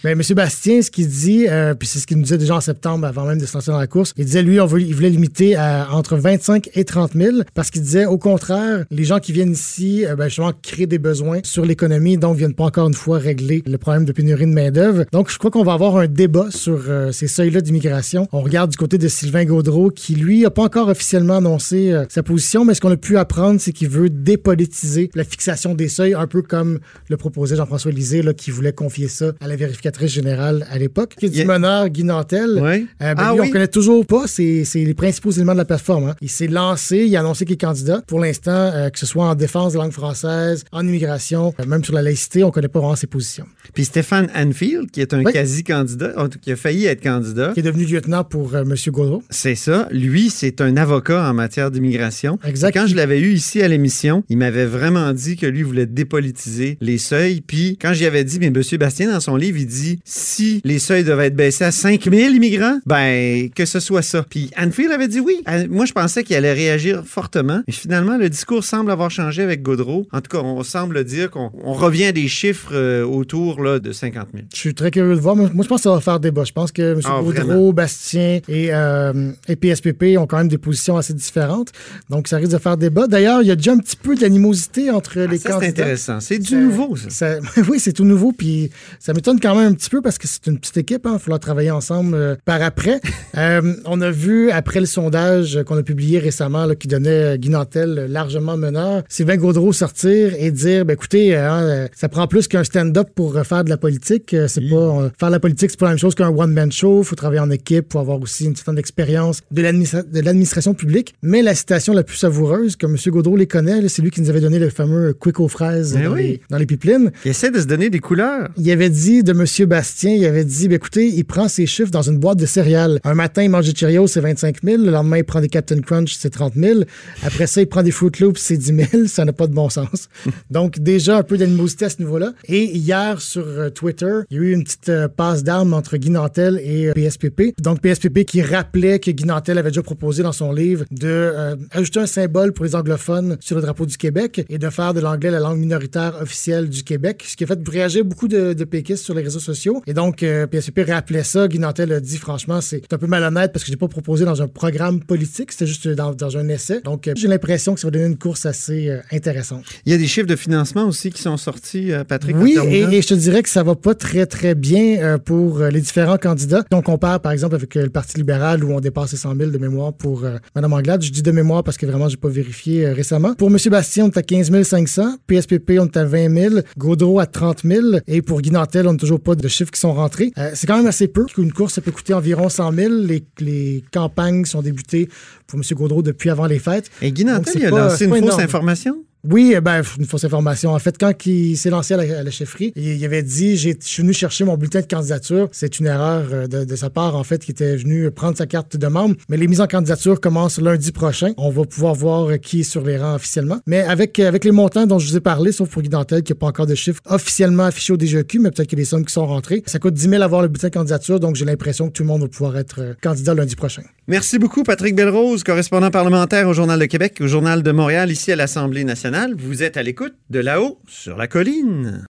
Mais 0.03 0.11
M. 0.11 0.21
Bastien, 0.35 0.81
ce 0.81 0.91
qu'il 0.91 1.07
dit, 1.07 1.47
euh, 1.47 1.73
puis 1.73 1.87
c'est 1.87 1.99
ce 1.99 2.07
qu'il 2.07 2.17
nous 2.17 2.23
disait 2.23 2.37
déjà 2.37 2.55
en 2.55 2.61
septembre, 2.61 3.05
avant 3.07 3.25
même 3.25 3.39
de 3.39 3.45
se 3.45 3.53
lancer 3.53 3.71
dans 3.71 3.79
la 3.79 3.87
course, 3.87 4.13
il 4.17 4.25
disait, 4.25 4.43
lui, 4.43 4.59
on 4.59 4.65
veut, 4.65 4.81
il 4.81 4.93
voulait 4.93 5.09
limiter 5.09 5.55
à 5.55 5.87
entre 5.93 6.17
25 6.17 6.69
et 6.73 6.83
30 6.83 7.13
000, 7.13 7.37
parce 7.53 7.71
qu'il 7.71 7.81
disait, 7.81 8.05
au 8.05 8.17
contraire, 8.17 8.83
les 8.91 9.03
gens 9.05 9.19
qui 9.19 9.31
viennent 9.31 9.53
ici, 9.53 10.05
euh, 10.05 10.15
ben, 10.17 10.25
justement, 10.27 10.51
créent 10.61 10.85
des 10.85 10.99
besoins 10.99 11.39
sur 11.43 11.65
l'économie, 11.65 12.17
donc 12.17 12.35
viennent 12.35 12.53
pas 12.55 12.65
encore 12.65 12.87
une 12.89 12.93
fois 12.93 13.19
régler 13.19 13.63
le 13.73 13.77
problème 13.77 14.05
de 14.05 14.11
pénurie 14.13 14.45
de 14.45 14.51
main-d'œuvre. 14.51 15.03
Donc, 15.11 15.29
je 15.29 15.37
crois 15.37 15.51
qu'on 15.51 15.63
va 15.63 15.73
avoir 15.73 15.97
un 15.97 16.07
débat 16.07 16.47
sur 16.49 16.79
euh, 16.87 17.11
ces 17.11 17.27
seuils-là 17.27 17.59
d'immigration. 17.61 18.27
On 18.31 18.41
regarde 18.41 18.71
du 18.71 18.77
côté 18.77 18.97
de 18.97 19.07
Sylvain 19.09 19.43
Gaudreau, 19.43 19.89
qui, 19.89 20.15
lui, 20.15 20.41
n'a 20.43 20.49
pas 20.51 20.63
encore 20.63 20.87
officiellement 20.87 21.37
annoncé 21.37 21.91
euh, 21.91 22.05
sa 22.09 22.23
position, 22.23 22.63
mais 22.63 22.73
ce 22.75 22.81
qu'on 22.81 22.91
a 22.91 22.97
pu 22.97 23.17
apprendre, 23.17 23.59
c'est 23.59 23.73
qu'il 23.73 23.89
veut 23.89 24.09
dépolitiser 24.09 25.09
la 25.15 25.23
fixation 25.23 25.73
des 25.73 25.87
seuils, 25.89 26.13
un 26.13 26.27
peu 26.27 26.41
comme 26.41 26.79
le 27.09 27.17
proposait 27.17 27.55
Jean-François 27.55 27.91
Lisée, 27.91 28.21
là, 28.21 28.33
qui 28.33 28.51
voulait 28.51 28.73
confier 28.73 29.07
ça 29.07 29.31
à 29.41 29.47
la 29.47 29.55
vérificatrice 29.55 30.11
générale 30.11 30.65
à 30.69 30.77
l'époque. 30.77 31.15
Qui 31.17 31.25
est 31.25 31.29
du 31.29 31.37
Yeah. 31.39 31.47
meneur 31.47 31.89
Guy 31.89 32.03
Nantel. 32.03 32.59
Ouais. 32.61 32.85
Euh, 33.01 33.15
ben, 33.15 33.15
Ah 33.17 33.33
lui, 33.33 33.41
oui? 33.41 33.47
on 33.49 33.51
connaît 33.51 33.67
toujours 33.67 34.05
pas 34.05 34.27
c'est 34.27 34.63
c'est 34.65 34.83
les 34.83 34.93
principaux 34.93 35.31
éléments 35.31 35.53
de 35.53 35.57
la 35.57 35.65
plateforme. 35.65 36.09
hein. 36.09 36.15
Il 36.21 36.29
s'est 36.29 36.47
lancé, 36.47 37.05
il 37.07 37.15
a 37.17 37.21
annoncé 37.21 37.43
qu'il 37.45 37.53
est 37.55 37.57
candidat. 37.57 38.01
Pour 38.07 38.19
l'instant, 38.19 38.51
euh, 38.51 38.89
que 38.89 38.99
ce 38.99 39.05
soit 39.07 39.25
en 39.25 39.33
défense 39.35 39.73
de 39.73 39.77
la 39.79 39.85
langue 39.85 39.93
française, 39.93 40.63
en 40.71 40.85
immigration, 40.87 41.53
même 41.67 41.83
sur 41.83 41.93
la 41.95 42.01
laïcité, 42.03 42.43
on 42.43 42.51
connaît 42.51 42.67
pas 42.67 42.79
vraiment 42.79 42.95
ses 42.95 43.07
positions. 43.07 43.45
Puis 43.73 43.85
Stéphane 43.85 44.29
Anfield, 44.35 44.91
qui 44.91 45.01
est 45.01 45.13
un 45.13 45.23
Oui. 45.23 45.31
quasi-candidat, 45.33 46.13
en 46.17 46.27
tout- 46.29 46.39
qui 46.39 46.51
a 46.51 46.55
failli 46.55 46.85
être 46.85 47.01
candidat. 47.01 47.51
Qui 47.53 47.61
est 47.61 47.63
devenu 47.63 47.85
lieutenant 47.85 48.23
pour 48.23 48.53
euh, 48.55 48.61
M. 48.63 48.75
Gaudreau. 48.87 49.23
C'est 49.29 49.55
ça. 49.55 49.87
Lui, 49.91 50.29
c'est 50.29 50.61
un 50.61 50.75
avocat 50.77 51.29
en 51.29 51.33
matière 51.33 51.71
d'immigration. 51.71 52.39
Exact. 52.45 52.75
Et 52.75 52.79
Quand 52.79 52.87
je 52.87 52.95
l'avais 52.95 53.19
eu 53.19 53.31
ici 53.33 53.61
à 53.61 53.67
l'émission, 53.67 54.23
il 54.29 54.37
m'avait 54.37 54.65
vraiment 54.65 55.13
dit 55.13 55.35
que 55.37 55.45
lui 55.45 55.63
voulait 55.63 55.85
dépolitiser 55.85 56.77
les 56.81 56.97
seuils. 56.97 57.41
Puis 57.41 57.77
quand 57.81 57.93
j'y 57.93 58.05
avais 58.05 58.23
dit, 58.23 58.39
mais 58.39 58.47
M. 58.47 58.61
Bastien, 58.79 59.11
dans 59.11 59.19
son 59.19 59.35
livre, 59.35 59.57
il 59.57 59.67
dit 59.67 59.99
si 60.03 60.61
les 60.63 60.79
seuils 60.79 61.03
devaient 61.03 61.27
être 61.27 61.35
baissés 61.35 61.63
à 61.65 61.71
5000 61.71 62.35
immigrants, 62.35 62.79
ben 62.85 63.49
que 63.55 63.65
ce 63.65 63.79
soit 63.79 64.01
ça. 64.01 64.25
Puis 64.29 64.49
Anfield 64.57 64.91
avait 64.91 65.07
dit 65.07 65.19
oui. 65.19 65.35
Euh, 65.47 65.67
Moi, 65.69 65.85
je 65.85 65.93
pensais 65.93 66.23
qu'il 66.23 66.35
allait 66.35 66.53
réagir 66.53 67.03
fortement. 67.05 67.61
Mais 67.67 67.73
finalement, 67.73 68.17
le 68.17 68.29
discours 68.29 68.63
semble 68.63 68.91
avoir 68.91 69.09
changé 69.11 69.41
avec 69.41 69.61
Gaudreau. 69.61 70.07
En 70.11 70.21
tout 70.21 70.29
cas, 70.37 70.43
on 70.43 70.63
semble 70.63 71.03
dire 71.03 71.29
qu'on 71.31 71.51
on 71.63 71.73
revient 71.73 72.05
à 72.05 72.11
des 72.11 72.27
chiffres 72.27 72.71
euh, 72.73 73.03
autour 73.03 73.52
là, 73.61 73.79
de 73.79 73.91
50 73.91 74.27
000. 74.33 74.45
Je 74.53 74.57
suis 74.59 74.73
très 74.73 74.91
curieux 74.91 75.15
de 75.15 75.19
voir. 75.19 75.35
Moi, 75.35 75.49
je 75.53 75.67
pense 75.67 75.77
que 75.79 75.83
ça 75.83 75.91
va 75.91 75.99
faire 76.01 76.19
débat. 76.19 76.43
Je 76.43 76.51
pense 76.53 76.71
que 76.71 76.93
M. 76.93 76.99
Ah, 77.05 77.19
Gaudreau, 77.23 77.31
vraiment? 77.31 77.73
Bastien 77.73 78.39
et, 78.47 78.73
euh, 78.73 79.31
et 79.47 79.55
PSPP 79.55 80.17
ont 80.17 80.27
quand 80.27 80.37
même 80.37 80.47
des 80.47 80.57
positions 80.57 80.97
assez 80.97 81.13
différentes. 81.13 81.71
Donc, 82.09 82.27
ça 82.27 82.37
risque 82.37 82.51
de 82.51 82.57
faire 82.57 82.77
débat. 82.77 83.07
D'ailleurs, 83.07 83.41
il 83.41 83.47
y 83.47 83.51
a 83.51 83.55
déjà 83.55 83.73
un 83.73 83.77
petit 83.77 83.95
peu 83.97 84.15
de 84.15 84.21
l'animosité 84.21 84.89
entre 84.91 85.19
les 85.19 85.25
Ah, 85.25 85.29
ça, 85.29 85.37
c'est 85.37 85.49
candidats. 85.49 85.67
intéressant. 85.69 86.19
C'est 86.19 86.39
du 86.39 86.47
Ça- 86.49 86.55
nouveau, 86.57 86.95
ça. 86.95 87.09
Ça- 87.09 87.39
oui, 87.69 87.79
c'est 87.79 87.93
tout 87.93 88.05
nouveau, 88.05 88.31
puis 88.31 88.69
ça 88.99 89.13
m'étonne 89.13 89.39
quand 89.39 89.55
même 89.55 89.71
un 89.71 89.73
petit 89.73 89.89
peu 89.89 90.01
parce 90.01 90.17
que 90.17 90.27
c'est 90.27 90.47
une 90.47 90.59
petite 90.59 90.77
équipe, 90.77 91.01
il 91.05 91.07
hein, 91.07 91.13
va 91.13 91.19
falloir 91.19 91.39
travailler 91.39 91.71
ensemble 91.71 92.15
euh, 92.15 92.35
par 92.45 92.61
après. 92.61 92.99
Euh, 93.35 93.73
on 93.85 93.99
a 94.01 94.11
vu, 94.11 94.51
après 94.51 94.79
le 94.79 94.85
sondage 94.85 95.63
qu'on 95.65 95.75
a 95.75 95.81
publié 95.81 96.19
récemment, 96.19 96.65
là, 96.67 96.75
qui 96.75 96.87
donnait 96.87 97.35
Guy 97.39 97.49
Nantel 97.49 98.05
largement 98.07 98.57
meneur, 98.57 99.01
Sylvain 99.09 99.37
Gaudreau 99.37 99.73
sortir 99.73 100.33
et 100.37 100.51
dire, 100.51 100.85
ben, 100.85 100.93
écoutez, 100.93 101.35
euh, 101.35 101.49
hein, 101.49 101.63
euh, 101.63 101.87
ça 101.95 102.09
prend 102.09 102.27
plus 102.27 102.47
qu'un 102.47 102.63
stand-up 102.63 103.07
pour 103.15 103.35
euh, 103.37 103.42
faire 103.43 103.63
de 103.63 103.69
la 103.69 103.77
politique. 103.77 104.33
Euh, 104.33 104.47
C'est 104.47 104.67
pas 104.69 104.75
euh, 104.75 105.09
faire 105.19 105.29
de 105.29 105.33
la 105.33 105.39
politique, 105.39 105.71
c'est 105.71 105.79
pas 105.79 105.85
la 105.87 105.91
même 105.91 105.99
chose 105.99 106.15
qu'un 106.15 106.29
one-man 106.29 106.71
show. 106.71 107.03
faut 107.03 107.15
travailler 107.15 107.39
en 107.41 107.49
équipe, 107.51 107.91
faut 107.93 107.99
avoir 107.99 108.19
aussi 108.21 108.45
une 108.45 108.55
certaine 108.55 108.77
expérience 108.77 109.41
de 109.51 109.61
l'administra- 109.61 110.03
de 110.03 110.19
l'administration 110.19 110.73
publique. 110.73 111.13
Mais 111.21 111.41
la 111.41 111.55
citation 111.55 111.93
la 111.93 112.03
plus 112.03 112.17
savoureuse, 112.17 112.75
comme 112.75 112.91
M. 112.95 112.97
Gaudreau 113.11 113.35
les 113.37 113.47
connaît, 113.47 113.87
c'est 113.89 114.01
lui 114.01 114.11
qui 114.11 114.21
nous 114.21 114.29
avait 114.29 114.41
donné 114.41 114.59
le 114.59 114.69
fameux 114.69 115.13
quick 115.13 115.39
aux 115.39 115.47
fraises 115.47 115.93
Ben 115.93 116.05
dans, 116.05 116.13
oui. 116.13 116.21
les, 116.23 116.41
dans 116.49 116.57
les 116.57 116.65
pipelines 116.65 117.11
Il 117.25 117.31
essaie 117.31 117.51
de 117.51 117.59
se 117.59 117.65
donner 117.65 117.89
des 117.89 117.99
couleurs. 117.99 118.49
il 118.57 118.69
avait 118.71 118.89
dit 118.89 119.23
de 119.23 119.31
M. 119.31 119.45
Bastien, 119.67 120.13
il 120.13 120.25
avait 120.25 120.45
dit, 120.45 120.67
ben, 120.67 120.75
écoutez, 120.75 121.07
il 121.07 121.23
prend 121.25 121.47
ses 121.47 121.65
chiffres 121.65 121.91
dans 121.91 122.01
une 122.01 122.17
boîte 122.19 122.37
de 122.39 122.45
céréales. 122.45 122.99
Un 123.03 123.13
matin, 123.13 123.43
il 123.43 123.49
mange 123.49 123.65
des 123.71 123.75
Cheerios, 123.77 124.07
c'est 124.07 124.19
25 124.21 124.57
000. 124.63 124.83
Le 124.83 124.91
lendemain, 124.91 125.17
il 125.17 125.23
prend 125.23 125.41
des 125.41 125.49
Captain 125.49 125.79
Crunch, 125.81 126.15
c'est 126.17 126.29
30 126.29 126.53
000. 126.55 126.81
Après 127.23 127.47
ça, 127.47 127.61
il 127.61 127.67
prend 127.67 127.83
des 127.83 127.91
Fruit 127.91 128.11
Loops, 128.19 128.39
c'est 128.39 128.57
10 128.57 128.65
000. 128.91 129.07
Ça 129.07 129.25
n'a 129.25 129.33
pas 129.33 129.47
de 129.47 129.53
bon 129.53 129.69
sens. 129.69 130.09
Donc, 130.51 130.79
déjà, 130.79 131.17
un 131.17 131.23
peu 131.23 131.37
d'animosité 131.37 131.85
à 131.85 131.89
ce 131.89 131.99
niveau-là. 131.99 132.33
Et 132.47 132.75
hier, 132.75 133.21
sur 133.33 133.47
euh, 133.47 133.69
Twitter, 133.69 134.19
il 134.29 134.37
y 134.37 134.39
a 134.39 134.43
eu 134.43 134.51
une 134.51 134.63
petite 134.63 134.89
euh, 134.89 135.07
passe 135.07 135.43
d'armes 135.43 135.73
entre 135.73 135.97
Guy 135.97 136.11
Nantel 136.11 136.59
et 136.63 136.87
euh, 136.87 136.93
PSPP. 136.93 137.59
Donc, 137.59 137.81
PSPP 137.81 138.25
qui 138.25 138.41
rappelait 138.41 138.99
que 138.99 139.09
Guy 139.11 139.25
Nantel 139.25 139.57
avait 139.57 139.71
déjà 139.71 139.81
proposé 139.81 140.21
dans 140.21 140.31
son 140.31 140.51
livre 140.51 140.85
de 140.91 141.07
euh, 141.07 141.55
ajouter 141.71 141.99
un 141.99 142.05
symbole 142.05 142.53
pour 142.53 142.65
les 142.65 142.75
anglophones 142.75 143.37
sur 143.39 143.55
le 143.55 143.63
drapeau 143.63 143.85
du 143.85 143.97
Québec 143.97 144.45
et 144.49 144.57
de 144.57 144.69
faire 144.69 144.93
de 144.93 144.99
l'anglais 144.99 145.31
la 145.31 145.39
langue 145.39 145.59
minoritaire 145.59 146.21
officielle 146.21 146.69
du 146.69 146.83
Québec, 146.83 147.23
ce 147.27 147.35
qui 147.35 147.43
a 147.43 147.47
fait 147.47 147.59
réagir 147.67 148.05
beaucoup 148.05 148.27
de, 148.27 148.53
de 148.53 148.63
péquistes 148.65 149.03
sur 149.03 149.15
les 149.15 149.23
réseaux 149.23 149.39
sociaux. 149.39 149.81
Et 149.87 149.93
donc, 149.93 150.21
euh, 150.21 150.45
PSPP 150.45 150.81
rappelait 150.89 151.23
ça. 151.23 151.47
Guy 151.47 151.59
Nantel 151.59 151.91
a 151.93 151.99
dit, 151.99 152.17
franchement, 152.17 152.61
c'est 152.61 152.93
un 152.93 152.97
peu 152.97 153.07
malhonnête 153.07 153.51
parce 153.51 153.63
que 153.63 153.67
je 153.67 153.71
l'ai 153.71 153.77
pas 153.77 153.87
proposé 153.87 154.25
dans 154.25 154.41
un 154.41 154.47
programme 154.47 155.03
politique, 155.03 155.51
c'était 155.51 155.67
juste 155.67 155.87
dans, 155.87 156.13
dans 156.13 156.37
un 156.37 156.47
essai. 156.49 156.81
Donc, 156.81 157.07
euh, 157.07 157.13
j'ai 157.15 157.27
l'impression 157.27 157.73
que 157.73 157.79
ça 157.79 157.87
va 157.87 157.91
donner 157.91 158.05
une 158.05 158.17
course 158.17 158.45
assez 158.45 158.89
euh, 158.89 158.99
intéressante. 159.11 159.63
Il 159.85 159.91
y 159.91 159.95
a 159.95 159.97
des 159.97 160.07
chiffres 160.07 160.27
de 160.27 160.35
financement 160.35 160.85
aussi 160.85 161.09
qui 161.09 161.21
sont 161.21 161.37
sortis, 161.37 161.91
euh, 161.91 162.03
Patrick. 162.03 162.35
en 162.35 162.39
Oui, 162.41 162.57
et, 162.67 162.81
et 162.81 163.01
je 163.01 163.07
te 163.07 163.13
dirais 163.23 163.43
que 163.43 163.49
ça 163.49 163.63
va 163.63 163.75
pas 163.75 163.95
très, 163.95 164.25
très 164.25 164.55
bien 164.55 164.97
euh, 165.01 165.17
pour 165.17 165.59
euh, 165.59 165.69
les 165.69 165.81
différents 165.81 166.17
candidats. 166.17 166.63
On 166.71 166.81
compare, 166.81 167.19
par 167.19 167.31
exemple, 167.31 167.55
avec 167.55 167.75
euh, 167.75 167.83
le 167.83 167.89
Parti 167.89 168.17
libéral 168.17 168.63
où 168.63 168.71
on 168.73 168.79
dépasse 168.79 169.11
les 169.11 169.17
100 169.17 169.35
000 169.35 169.51
de 169.51 169.57
mémoire 169.57 169.93
pour 169.93 170.25
Mme 170.55 170.73
Anglade. 170.73 171.01
Je 171.01 171.11
dis 171.11 171.21
de 171.21 171.31
mémoire 171.31 171.63
parce 171.63 171.77
que 171.77 171.85
vraiment, 171.85 172.07
j'ai 172.09 172.17
pas 172.17 172.29
vérifié 172.29 172.89
récemment. 172.89 173.33
Pour 173.35 173.49
M. 173.49 173.57
Bastien, 173.69 174.05
on 174.05 174.09
est 174.09 174.17
à 174.17 174.21
15 174.23 174.51
500. 174.63 175.15
PSPP, 175.27 175.73
on 175.79 175.85
est 175.85 175.97
à 175.97 176.05
20 176.05 176.35
000. 176.49 176.55
Gaudreau 176.77 177.19
à 177.19 177.25
30 177.25 177.61
000. 177.63 177.81
Et 178.07 178.21
pour 178.21 178.41
Guy 178.41 178.51
Nantel, 178.51 178.87
on 178.87 178.93
n'a 178.93 178.97
toujours 178.99 179.19
pas 179.19 179.35
de 179.35 179.47
chiffres 179.47 179.71
qui 179.71 179.79
sont 179.79 179.93
rentrés. 179.93 180.31
Euh, 180.37 180.51
c'est 180.53 180.67
quand 180.67 180.77
même 180.77 180.87
assez 180.87 181.07
peu. 181.07 181.25
Une 181.37 181.51
course, 181.53 181.73
ça 181.73 181.81
peut 181.81 181.91
coûter 181.91 182.13
environ 182.13 182.49
100 182.49 182.71
000. 182.73 182.93
Les, 182.93 183.23
les 183.39 183.83
campagnes 183.91 184.45
sont 184.45 184.61
débutées 184.61 185.09
pour 185.47 185.59
M. 185.59 185.63
Gaudreau 185.75 186.01
depuis 186.01 186.29
avant 186.29 186.45
les 186.47 186.59
fêtes. 186.59 186.89
Et 187.01 187.11
Guy 187.11 187.23
Donc, 187.23 187.33
Nantel, 187.33 187.53
il 187.57 187.65
a 187.65 187.69
pas- 187.69 187.87
lancé 187.89 188.05
une 188.05 188.11
fausse 188.11 188.19
énorme. 188.19 188.41
information? 188.41 188.95
Oui, 189.29 189.53
eh 189.55 189.61
ben, 189.61 189.81
une 189.97 190.05
fausse 190.05 190.25
information. 190.25 190.71
En 190.71 190.79
fait, 190.79 190.97
quand 190.99 191.25
il 191.25 191.55
s'est 191.55 191.69
lancé 191.69 191.93
à 191.93 192.23
la, 192.23 192.29
chefferie, 192.29 192.73
il, 192.75 193.05
avait 193.05 193.23
dit 193.23 193.55
Je 193.55 193.71
suis 193.79 194.01
venu 194.01 194.11
chercher 194.11 194.43
mon 194.43 194.57
bulletin 194.57 194.81
de 194.81 194.85
candidature. 194.85 195.47
C'est 195.53 195.79
une 195.79 195.85
erreur 195.85 196.25
euh, 196.33 196.47
de, 196.47 196.75
sa 196.75 196.89
part, 196.89 197.15
en 197.15 197.23
fait, 197.23 197.45
qui 197.45 197.51
était 197.51 197.77
venu 197.77 198.11
prendre 198.11 198.37
sa 198.37 198.47
carte 198.47 198.75
de 198.75 198.87
membre. 198.87 199.15
Mais 199.29 199.37
les 199.37 199.47
mises 199.47 199.61
en 199.61 199.67
candidature 199.67 200.19
commencent 200.19 200.59
lundi 200.59 200.91
prochain. 200.91 201.31
On 201.37 201.51
va 201.51 201.63
pouvoir 201.63 201.95
voir 201.95 202.31
euh, 202.31 202.35
qui 202.35 202.61
est 202.61 202.63
sur 202.63 202.83
les 202.83 202.97
rangs 202.97 203.15
officiellement. 203.15 203.59
Mais 203.65 203.79
avec, 203.79 204.19
euh, 204.19 204.27
avec 204.27 204.43
les 204.43 204.51
montants 204.51 204.85
dont 204.87 204.99
je 204.99 205.07
vous 205.07 205.15
ai 205.15 205.21
parlé, 205.21 205.53
sauf 205.53 205.69
pour 205.69 205.81
Guy 205.81 205.87
Dantel, 205.87 206.21
qui 206.21 206.33
n'a 206.33 206.37
pas 206.39 206.47
encore 206.47 206.67
de 206.67 206.75
chiffres 206.75 207.01
officiellement 207.05 207.63
affichés 207.63 207.93
au 207.93 207.97
DGEQ, 207.97 208.39
mais 208.39 208.51
peut-être 208.51 208.67
qu'il 208.67 208.77
y 208.77 208.81
a 208.81 208.83
des 208.83 208.89
sommes 208.89 209.05
qui 209.05 209.13
sont 209.13 209.25
rentrées. 209.25 209.63
Ça 209.67 209.79
coûte 209.79 209.93
10 209.93 210.09
000 210.09 210.21
avoir 210.21 210.41
le 210.41 210.49
bulletin 210.49 210.67
de 210.67 210.73
candidature, 210.73 211.21
donc 211.21 211.37
j'ai 211.37 211.45
l'impression 211.45 211.87
que 211.87 211.93
tout 211.93 212.03
le 212.03 212.07
monde 212.07 212.23
va 212.23 212.27
pouvoir 212.27 212.57
être 212.57 212.97
candidat 213.01 213.33
lundi 213.33 213.55
prochain. 213.55 213.83
Merci 214.09 214.37
beaucoup, 214.37 214.63
Patrick 214.63 214.95
Belrose, 214.95 215.43
correspondant 215.43 215.91
parlementaire 215.91 216.49
au 216.49 216.53
Journal 216.53 216.77
de 216.77 216.85
Québec, 216.85 217.19
au 217.21 217.27
Journal 217.27 217.63
de 217.63 217.71
Montréal, 217.71 218.11
ici 218.11 218.33
à 218.33 218.35
l'Assemblée 218.35 218.83
nationale. 218.83 219.12
Vous 219.37 219.61
êtes 219.61 219.77
à 219.77 219.83
l'écoute 219.83 220.15
de 220.31 220.39
là-haut 220.39 220.79
sur 220.87 221.17
la 221.17 221.27
colline. 221.27 222.03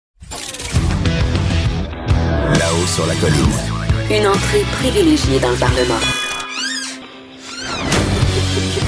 Là-haut 2.59 2.85
sur 2.85 3.07
la 3.07 3.15
colline. 3.15 3.57
Une 4.11 4.27
entrée 4.27 4.61
privilégiée 4.73 5.39
dans 5.39 5.49
le 5.49 5.59
Parlement. 5.59 5.99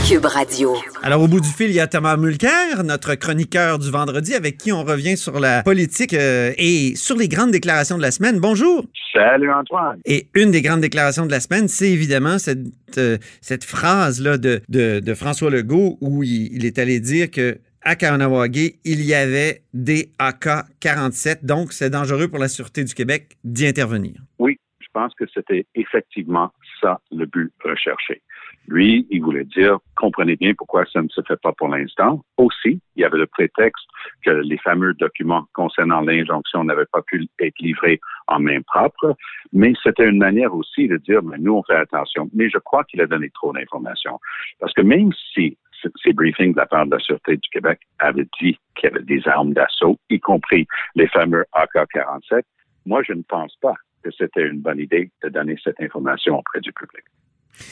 Cube 0.07 0.25
Radio. 0.25 0.75
Alors, 1.01 1.23
au 1.23 1.27
bout 1.27 1.39
du 1.39 1.47
fil, 1.47 1.69
il 1.69 1.73
y 1.73 1.79
a 1.79 1.87
Thomas 1.87 2.15
Mulcair, 2.15 2.83
notre 2.83 3.15
chroniqueur 3.15 3.79
du 3.79 3.89
vendredi, 3.89 4.35
avec 4.35 4.57
qui 4.57 4.71
on 4.71 4.83
revient 4.83 5.17
sur 5.17 5.39
la 5.39 5.63
politique 5.63 6.13
euh, 6.13 6.51
et 6.57 6.95
sur 6.95 7.17
les 7.17 7.27
grandes 7.27 7.51
déclarations 7.51 7.97
de 7.97 8.03
la 8.03 8.11
semaine. 8.11 8.39
Bonjour. 8.39 8.85
Salut 9.11 9.51
Antoine. 9.51 9.97
Et 10.05 10.27
une 10.35 10.51
des 10.51 10.61
grandes 10.61 10.81
déclarations 10.81 11.25
de 11.25 11.31
la 11.31 11.39
semaine, 11.39 11.67
c'est 11.67 11.89
évidemment 11.89 12.37
cette, 12.37 12.59
euh, 12.99 13.17
cette 13.41 13.63
phrase-là 13.63 14.37
de, 14.37 14.61
de, 14.69 14.99
de 14.99 15.13
François 15.15 15.49
Legault 15.49 15.97
où 15.99 16.21
il, 16.21 16.53
il 16.53 16.65
est 16.65 16.77
allé 16.77 16.99
dire 16.99 17.31
que 17.31 17.57
à 17.83 17.95
Kaonawagé, 17.95 18.79
il 18.85 19.01
y 19.05 19.13
avait 19.13 19.61
des 19.73 20.11
AK-47, 20.19 21.45
donc 21.45 21.73
c'est 21.73 21.89
dangereux 21.89 22.27
pour 22.27 22.39
la 22.39 22.47
sûreté 22.47 22.83
du 22.83 22.93
Québec 22.93 23.37
d'y 23.43 23.67
intervenir. 23.67 24.13
Oui, 24.39 24.59
je 24.79 24.87
pense 24.93 25.13
que 25.15 25.25
c'était 25.33 25.65
effectivement 25.75 26.51
ça 26.81 26.99
le 27.11 27.25
but 27.25 27.51
recherché. 27.63 28.21
Lui, 28.67 29.05
il 29.09 29.21
voulait 29.21 29.43
dire, 29.43 29.79
comprenez 29.97 30.37
bien 30.37 30.53
pourquoi 30.53 30.85
ça 30.85 31.01
ne 31.01 31.09
se 31.09 31.21
fait 31.27 31.39
pas 31.41 31.51
pour 31.51 31.67
l'instant. 31.67 32.23
Aussi, 32.37 32.79
il 32.95 33.01
y 33.01 33.03
avait 33.03 33.17
le 33.17 33.27
prétexte 33.27 33.85
que 34.23 34.31
les 34.31 34.57
fameux 34.57 34.93
documents 34.93 35.45
concernant 35.53 35.99
l'injonction 35.99 36.63
n'avaient 36.63 36.85
pas 36.85 37.01
pu 37.01 37.27
être 37.39 37.59
livrés 37.59 37.99
en 38.27 38.39
main 38.39 38.61
propre, 38.61 39.17
mais 39.51 39.73
c'était 39.83 40.07
une 40.07 40.17
manière 40.17 40.55
aussi 40.55 40.87
de 40.87 40.95
dire, 40.97 41.21
mais 41.23 41.37
nous, 41.39 41.55
on 41.55 41.63
fait 41.63 41.75
attention. 41.75 42.29
Mais 42.33 42.49
je 42.49 42.57
crois 42.57 42.85
qu'il 42.85 43.01
a 43.01 43.05
donné 43.05 43.29
trop 43.31 43.51
d'informations. 43.51 44.19
Parce 44.59 44.73
que 44.73 44.81
même 44.81 45.11
si 45.33 45.57
ces 46.03 46.13
briefings 46.13 46.53
de 46.53 46.57
la 46.57 46.65
part 46.65 46.85
de 46.85 46.91
la 46.91 46.99
Sûreté 46.99 47.37
du 47.37 47.49
Québec 47.51 47.79
avaient 47.99 48.27
dit 48.41 48.57
qu'il 48.75 48.83
y 48.89 48.93
avait 48.93 49.03
des 49.03 49.21
armes 49.27 49.53
d'assaut, 49.53 49.99
y 50.09 50.19
compris 50.19 50.67
les 50.95 51.07
fameux 51.07 51.45
AK-47, 51.53 52.41
moi, 52.85 53.01
je 53.07 53.13
ne 53.13 53.21
pense 53.23 53.55
pas 53.61 53.75
que 54.03 54.09
c'était 54.17 54.45
une 54.47 54.59
bonne 54.59 54.79
idée 54.79 55.09
de 55.23 55.29
donner 55.29 55.55
cette 55.63 55.79
information 55.79 56.37
auprès 56.39 56.59
du 56.59 56.73
public. 56.73 57.03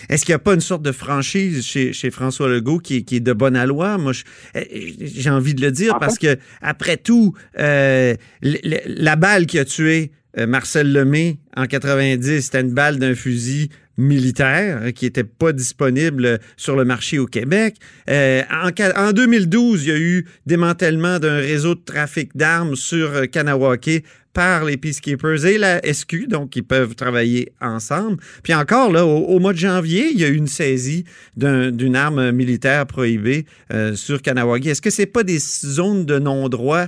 Est-ce 0.10 0.26
qu'il 0.26 0.32
n'y 0.34 0.36
a 0.36 0.40
pas 0.40 0.54
une 0.54 0.62
sorte 0.62 0.84
de 0.84 0.92
franchise 0.92 1.66
chez, 1.66 1.92
chez 1.92 2.12
François 2.12 2.48
Legault 2.48 2.78
qui, 2.78 2.98
est- 2.98 3.02
qui 3.04 3.16
est 3.18 3.20
de 3.20 3.34
bonne 3.34 3.56
aloi? 3.56 3.98
Moi, 3.98 4.14
je- 4.14 4.24
euh, 4.56 4.64
j'ai 5.02 5.30
envie 5.30 5.56
de 5.56 5.62
le 5.62 5.72
dire 5.72 5.96
En 5.96 6.00
parce 6.00 6.18
que, 6.20 6.38
après 6.62 6.98
tout, 6.98 7.34
euh, 7.58 8.14
la 8.42 9.16
balle 9.16 9.46
qui 9.48 9.58
a 9.60 9.66
tué 9.66 10.12
euh, 10.38 10.48
Marcel 10.48 10.94
Lemay 10.94 11.40
en 11.58 11.66
90, 11.66 12.42
c'était 12.42 12.62
une 12.62 12.74
balle 12.74 13.00
d'un 13.00 13.16
fusil 13.16 13.70
militaire 13.98 14.80
euh, 14.82 14.92
qui 14.92 15.06
n'était 15.06 15.24
pas 15.24 15.54
disponible 15.54 16.40
sur 16.58 16.76
le 16.76 16.86
marché 16.86 17.20
au 17.20 17.26
Québec. 17.26 17.76
Euh, 18.10 18.44
en, 18.52 18.70
en 18.96 19.12
2012, 19.12 19.84
il 19.84 19.90
y 19.90 19.92
a 19.92 19.98
eu 19.98 20.28
démantèlement 20.46 21.20
d'un 21.20 21.38
réseau 21.38 21.76
de 21.76 21.82
trafic 21.82 22.36
d'armes 22.36 22.76
sur 22.76 23.12
euh, 23.12 23.26
Kanawake 23.26 24.04
par 24.34 24.66
les 24.66 24.78
Peacekeepers 24.78 25.46
et 25.46 25.58
la 25.58 25.80
SQ, 25.82 26.28
donc 26.28 26.56
ils 26.56 26.64
peuvent 26.64 26.96
travailler 26.96 27.52
ensemble. 27.60 28.18
Puis 28.44 28.54
encore, 28.54 28.92
là, 28.92 29.06
au, 29.06 29.40
mois 29.40 29.54
de 29.54 29.58
janvier, 29.58 30.10
il 30.12 30.20
y 30.20 30.26
a 30.26 30.30
eu 30.30 30.36
une 30.36 30.48
saisie 30.48 31.06
d'une 31.36 31.96
arme 31.96 32.32
militaire 32.32 32.86
prohibée 32.86 33.46
euh, 33.74 33.94
sur 33.94 34.22
Kanawagi. 34.22 34.70
Est-ce 34.70 34.82
que 34.82 34.90
c'est 34.90 35.06
pas 35.06 35.24
des 35.24 35.40
zones 35.40 36.06
de 36.06 36.20
non-droit? 36.20 36.86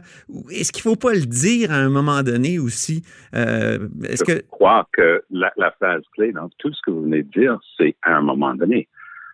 Est-ce 0.52 0.72
qu'il 0.72 0.84
faut 0.84 0.96
pas 0.96 1.14
le 1.14 1.26
dire 1.26 1.72
à 1.72 1.78
un 1.78 1.90
moment 1.90 2.24
donné 2.24 2.60
aussi? 2.60 3.04
Euh, 3.36 3.88
est-ce 4.04 4.24
Je 4.28 4.42
crois 4.50 4.88
que 4.94 5.24
la, 5.32 5.52
la 5.58 5.72
phase 5.80 6.04
clé 6.14 6.32
dans 6.32 6.50
tout 6.58 6.74
ce 6.74 6.80
que 6.86 6.92
vous 6.92 7.04
venez 7.04 7.24
de 7.24 7.30
dire, 7.30 7.60
c'est 7.78 7.96
à 8.04 8.16
un 8.16 8.22
moment 8.22 8.54
donné. 8.56 8.88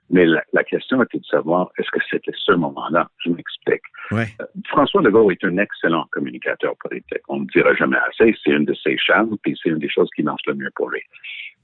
Mais 0.10 0.26
la, 0.26 0.64
question 0.64 1.02
était 1.04 1.20
de 1.20 1.26
savoir, 1.26 1.70
est-ce 1.78 1.90
que 1.92 2.00
c'était 2.10 2.32
ce 2.36 2.54
moment-là? 2.54 3.10
Je 3.24 3.30
m'explique. 3.30 3.82
Euh, 4.12 4.26
François 4.68 5.02
Legault 5.02 5.30
est 5.30 5.44
un 5.44 5.58
excellent 5.58 6.06
communicateur 6.12 6.74
politique. 6.82 7.22
On 7.28 7.42
ne 7.42 7.46
dira 7.46 7.74
jamais 7.76 7.98
assez. 7.98 8.36
C'est 8.44 8.52
une 8.52 8.66
de 8.66 8.74
ses 8.74 8.98
charmes, 8.98 9.38
puis 9.44 9.58
c'est 9.62 9.70
une 9.70 9.78
des 9.78 9.90
choses 9.90 10.10
qui 10.16 10.24
marche 10.24 10.42
le 10.48 10.56
mieux 10.56 10.72
pour 10.76 10.90
lui. 10.90 11.02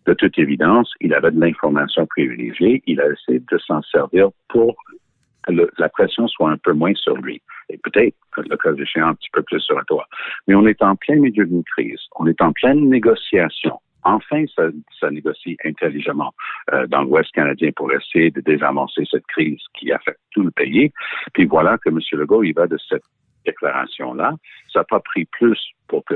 De 0.05 0.13
toute 0.13 0.37
évidence, 0.37 0.91
il 1.01 1.13
avait 1.15 1.31
de 1.31 1.39
l'information 1.39 2.05
privilégiée. 2.05 2.83
Il 2.85 3.01
a 3.01 3.07
essayé 3.07 3.39
de 3.39 3.57
s'en 3.57 3.81
servir 3.81 4.29
pour 4.49 4.75
que 5.47 5.69
la 5.77 5.89
pression 5.89 6.27
soit 6.27 6.51
un 6.51 6.57
peu 6.57 6.73
moins 6.73 6.93
sur 6.93 7.17
lui. 7.17 7.41
Et 7.69 7.77
peut-être, 7.77 8.15
le 8.37 8.57
cas 8.57 8.73
échéant, 8.73 9.09
un 9.09 9.15
petit 9.15 9.29
peu 9.31 9.41
plus 9.41 9.61
sur 9.61 9.83
toi. 9.85 10.05
Mais 10.47 10.53
on 10.53 10.67
est 10.67 10.81
en 10.83 10.95
plein 10.95 11.15
milieu 11.15 11.45
d'une 11.45 11.63
crise. 11.63 11.99
On 12.17 12.27
est 12.27 12.39
en 12.41 12.51
pleine 12.51 12.89
négociation 12.89 13.79
enfin 14.05 14.45
ça, 14.55 14.63
ça 14.99 15.09
négocie 15.11 15.57
intelligemment 15.65 16.33
euh, 16.71 16.87
dans 16.87 17.03
l'Ouest 17.03 17.31
canadien 17.33 17.71
pour 17.75 17.91
essayer 17.91 18.31
de 18.31 18.41
désamorcer 18.41 19.03
cette 19.09 19.25
crise 19.27 19.61
qui 19.73 19.91
affecte 19.91 20.21
tout 20.31 20.43
le 20.43 20.51
pays. 20.51 20.91
Puis 21.33 21.45
voilà 21.45 21.77
que 21.77 21.89
M. 21.89 21.99
Legault, 22.13 22.43
il 22.43 22.53
va 22.53 22.67
de 22.67 22.77
cette 22.89 23.03
déclaration-là. 23.45 24.33
Ça 24.71 24.79
n'a 24.79 24.83
pas 24.85 24.99
pris 24.99 25.25
plus 25.25 25.59
pour 25.87 26.05
que 26.05 26.15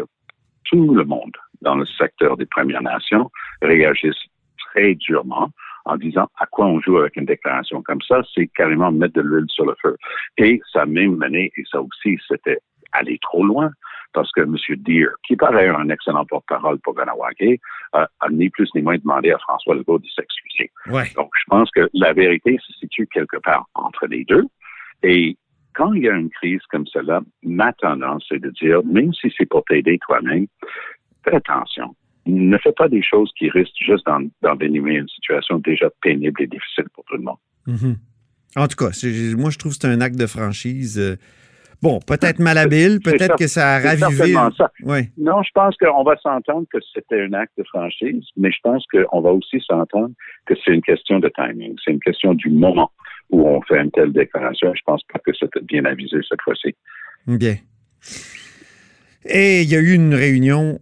tout 0.65 0.93
le 0.93 1.03
monde 1.03 1.35
dans 1.61 1.75
le 1.75 1.85
secteur 1.85 2.37
des 2.37 2.45
Premières 2.45 2.81
Nations 2.81 3.29
réagisse 3.61 4.17
très 4.57 4.95
durement 4.95 5.49
en 5.85 5.97
disant 5.97 6.27
à 6.37 6.45
quoi 6.45 6.67
on 6.67 6.79
joue 6.79 6.97
avec 6.97 7.15
une 7.15 7.25
déclaration 7.25 7.81
comme 7.81 8.01
ça, 8.07 8.21
c'est 8.33 8.47
carrément 8.47 8.91
mettre 8.91 9.15
de 9.15 9.21
l'huile 9.21 9.47
sur 9.49 9.65
le 9.65 9.75
feu. 9.81 9.97
Et 10.37 10.61
ça 10.71 10.83
a 10.83 10.85
même 10.85 11.15
mené, 11.15 11.51
et 11.57 11.63
ça 11.71 11.81
aussi, 11.81 12.17
c'était 12.27 12.59
aller 12.91 13.17
trop 13.21 13.43
loin 13.43 13.71
parce 14.13 14.31
que 14.31 14.41
M. 14.41 14.55
Deere, 14.77 15.11
qui 15.27 15.35
paraît 15.35 15.67
un 15.69 15.89
excellent 15.89 16.25
porte-parole 16.25 16.79
pour 16.79 16.95
Ganawake, 16.95 17.59
a 17.93 18.07
ni 18.31 18.49
plus 18.49 18.69
ni 18.75 18.81
moins 18.81 18.97
demandé 18.97 19.31
à 19.31 19.37
François 19.39 19.75
Legault 19.75 19.99
de 19.99 20.07
s'excuser. 20.15 20.71
Donc, 21.15 21.31
je 21.35 21.43
pense 21.47 21.69
que 21.71 21.89
la 21.93 22.13
vérité 22.13 22.57
se 22.65 22.73
situe 22.73 23.07
quelque 23.07 23.37
part 23.37 23.67
entre 23.75 24.07
les 24.07 24.25
deux. 24.25 24.45
Et 25.03 25.37
quand 25.73 25.93
il 25.93 26.03
y 26.03 26.09
a 26.09 26.13
une 26.13 26.29
crise 26.29 26.61
comme 26.69 26.87
celle-là, 26.87 27.21
ma 27.43 27.71
tendance, 27.73 28.25
c'est 28.27 28.39
de 28.39 28.49
dire, 28.49 28.83
même 28.83 29.13
si 29.13 29.31
c'est 29.37 29.45
pour 29.45 29.63
t'aider 29.65 29.97
toi-même, 29.99 30.47
fais 31.23 31.35
attention. 31.35 31.95
Ne 32.25 32.57
fais 32.57 32.73
pas 32.73 32.89
des 32.89 33.01
choses 33.01 33.31
qui 33.37 33.49
risquent 33.49 33.71
juste 33.79 34.05
d'envenimer 34.41 34.95
une 34.95 35.07
situation 35.07 35.59
déjà 35.59 35.89
pénible 36.01 36.41
et 36.43 36.47
difficile 36.47 36.85
pour 36.93 37.03
tout 37.05 37.15
le 37.15 37.23
monde. 37.23 37.37
Mm-hmm. 37.67 37.95
En 38.55 38.67
tout 38.67 38.75
cas, 38.75 38.91
moi, 39.37 39.49
je 39.51 39.57
trouve 39.57 39.73
que 39.73 39.79
c'est 39.81 39.87
un 39.87 40.01
acte 40.01 40.17
de 40.17 40.27
franchise. 40.27 40.99
Euh, 40.99 41.15
Bon, 41.81 41.99
peut-être 41.99 42.39
malhabile, 42.39 42.99
peut-être 42.99 43.37
que 43.37 43.47
ça 43.47 43.75
a 43.75 43.79
ravivé. 43.79 44.33
Ça. 44.57 44.71
Non, 45.17 45.41
je 45.43 45.49
pense 45.53 45.77
qu'on 45.77 46.03
va 46.03 46.17
s'entendre 46.17 46.65
que 46.71 46.79
c'était 46.93 47.21
un 47.21 47.33
acte 47.33 47.53
de 47.57 47.63
franchise, 47.63 48.25
mais 48.35 48.51
je 48.51 48.57
pense 48.61 48.85
qu'on 48.91 49.21
va 49.21 49.31
aussi 49.31 49.61
s'entendre 49.65 50.11
que 50.45 50.55
c'est 50.63 50.73
une 50.73 50.81
question 50.81 51.19
de 51.19 51.29
timing. 51.29 51.75
C'est 51.83 51.91
une 51.91 52.01
question 52.01 52.33
du 52.33 52.49
moment 52.49 52.91
où 53.29 53.47
on 53.47 53.61
fait 53.61 53.79
une 53.79 53.91
telle 53.91 54.11
déclaration. 54.11 54.73
Je 54.75 54.81
pense 54.85 55.01
pas 55.11 55.19
que 55.19 55.31
c'était 55.39 55.61
bien 55.61 55.85
avisé 55.85 56.17
cette 56.27 56.41
fois-ci. 56.41 56.75
Bien. 57.27 57.55
Et 59.25 59.61
il 59.61 59.69
y 59.69 59.75
a 59.75 59.79
eu 59.79 59.93
une 59.93 60.15
réunion 60.15 60.79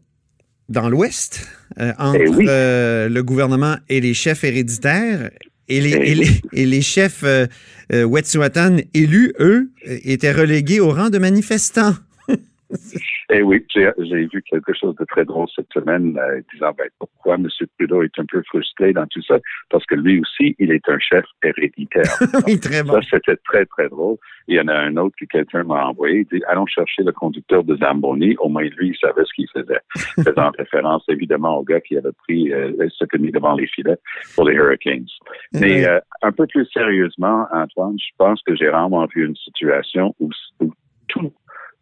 dans 0.70 0.90
l'Ouest 0.90 1.48
euh, 1.80 1.92
eh 1.98 2.02
entre 2.02 2.42
euh, 2.48 3.10
le 3.10 3.24
gouvernement 3.24 3.76
et 3.90 4.02
les 4.02 4.14
chefs 4.14 4.44
héréditaires. 4.44 5.30
Et 5.70 5.82
les, 5.82 5.92
et 5.92 6.16
les, 6.16 6.42
et 6.54 6.66
les 6.66 6.82
chefs 6.82 7.24
euh, 7.24 7.46
euh, 7.92 8.04
Wet'suwet'en 8.04 8.78
élus, 8.94 9.34
eux, 9.40 9.70
étaient 9.84 10.32
relégués 10.32 10.80
au 10.80 10.92
rang 10.92 11.10
de 11.10 11.18
manifestants. 11.18 11.96
Eh 13.30 13.42
oui, 13.42 13.66
j'ai 13.76 13.92
vu 14.28 14.42
quelque 14.50 14.74
chose 14.74 14.96
de 14.96 15.04
très 15.04 15.26
drôle 15.26 15.48
cette 15.54 15.72
semaine, 15.74 16.18
euh, 16.18 16.40
disant 16.54 16.72
ben, 16.78 16.88
pourquoi 16.98 17.36
M. 17.36 17.48
Trudeau 17.78 18.02
est 18.02 18.20
un 18.20 18.26
peu 18.26 18.42
frustré 18.44 18.94
dans 18.94 19.06
tout 19.08 19.22
ça, 19.22 19.38
parce 19.70 19.86
que 19.86 19.96
lui 19.96 20.22
aussi, 20.22 20.56
il 20.60 20.72
est 20.72 20.88
un 20.88 20.98
chef 20.98 21.26
héréditaire. 21.44 22.06
oui, 22.48 22.58
très 22.58 22.84
bon. 22.84 22.94
Ça, 22.94 23.00
c'était 23.12 23.36
très, 23.44 23.66
très 23.66 23.90
drôle. 23.90 24.16
Il 24.48 24.56
y 24.56 24.62
en 24.62 24.70
a 24.70 24.76
un 24.76 24.96
autre 24.96 25.16
que 25.20 25.26
quelqu'un 25.26 25.64
m'a 25.64 25.88
envoyé, 25.88 26.20
il 26.20 26.38
dit, 26.38 26.44
allons 26.48 26.66
chercher 26.68 27.04
le 27.04 27.12
conducteur 27.12 27.66
de 27.66 27.76
Zamboni, 27.76 28.38
au 28.40 28.48
moins 28.48 28.64
lui, 28.64 28.90
il 28.90 28.98
savait 28.98 29.26
ce 29.26 29.34
qu'il 29.34 29.50
faisait. 29.54 29.82
Faisant 30.24 30.52
référence, 30.58 31.04
évidemment, 31.10 31.58
au 31.58 31.64
gars 31.64 31.82
qui 31.82 31.98
avait 31.98 32.14
pris, 32.24 32.54
euh, 32.54 32.72
ce 32.90 33.04
que 33.04 33.18
mis 33.18 33.32
devant 33.32 33.56
les 33.56 33.68
filets 33.68 33.98
pour 34.36 34.48
les 34.48 34.56
Hurricanes. 34.56 35.06
Mais 35.52 35.86
euh, 35.86 36.00
un 36.22 36.32
peu 36.32 36.48
plus 36.48 36.66
sérieusement, 36.72 37.46
Antoine, 37.52 37.98
je 38.00 38.16
pense 38.18 38.42
que 38.44 38.56
j'ai 38.56 38.70
rarement 38.70 39.06
vu 39.14 39.26
une 39.26 39.36
situation 39.36 40.16
où, 40.22 40.30
où 40.62 40.72
tout 41.10 41.34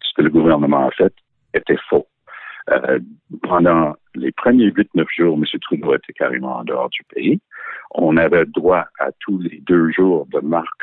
ce 0.01 0.13
que 0.15 0.23
le 0.23 0.31
gouvernement 0.31 0.87
a 0.87 0.91
fait 0.91 1.13
était 1.55 1.77
faux. 1.89 2.07
Euh, 2.71 2.99
pendant 3.43 3.93
les 4.15 4.31
premiers 4.31 4.71
huit, 4.71 4.89
neuf 4.95 5.07
jours, 5.15 5.37
M. 5.37 5.43
Trudeau 5.61 5.95
était 5.95 6.13
carrément 6.13 6.57
en 6.57 6.63
dehors 6.63 6.89
du 6.89 7.03
pays. 7.13 7.39
On 7.91 8.17
avait 8.17 8.45
droit 8.45 8.85
à 8.99 9.11
tous 9.19 9.37
les 9.39 9.61
deux 9.67 9.91
jours 9.91 10.25
de 10.31 10.39
Marc 10.39 10.75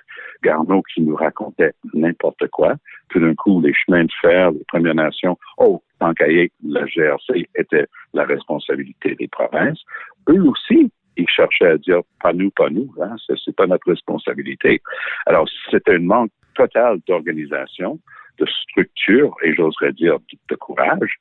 Garneau 0.44 0.82
qui 0.94 1.02
nous 1.02 1.16
racontait 1.16 1.72
n'importe 1.92 2.46
quoi. 2.48 2.74
Tout 3.08 3.18
d'un 3.18 3.34
coup, 3.34 3.60
les 3.60 3.74
chemins 3.74 4.04
de 4.04 4.12
fer, 4.20 4.52
les 4.52 4.64
Premières 4.68 4.94
Nations, 4.94 5.36
oh, 5.58 5.82
tant 5.98 6.14
qu'à 6.14 6.26
la 6.28 6.84
GRC 6.86 7.48
était 7.56 7.86
la 8.14 8.24
responsabilité 8.24 9.16
des 9.16 9.28
provinces. 9.28 9.80
Eux 10.28 10.42
aussi, 10.42 10.90
ils 11.16 11.28
cherchaient 11.28 11.66
à 11.66 11.78
dire 11.78 12.00
pas 12.22 12.32
nous, 12.32 12.50
pas 12.50 12.70
nous, 12.70 12.92
hein, 13.02 13.16
c'est 13.26 13.56
pas 13.56 13.66
notre 13.66 13.88
responsabilité. 13.88 14.80
Alors, 15.26 15.48
c'était 15.70 15.96
un 15.96 15.98
manque 15.98 16.30
total 16.54 16.98
d'organisation 17.08 17.98
de 18.38 18.46
structure 18.46 19.34
et 19.42 19.54
j'oserais 19.54 19.92
dire 19.92 20.18
de, 20.48 20.56
courage 20.56 21.14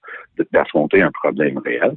d'affronter 0.52 1.02
un 1.02 1.12
problème 1.12 1.58
réel. 1.60 1.96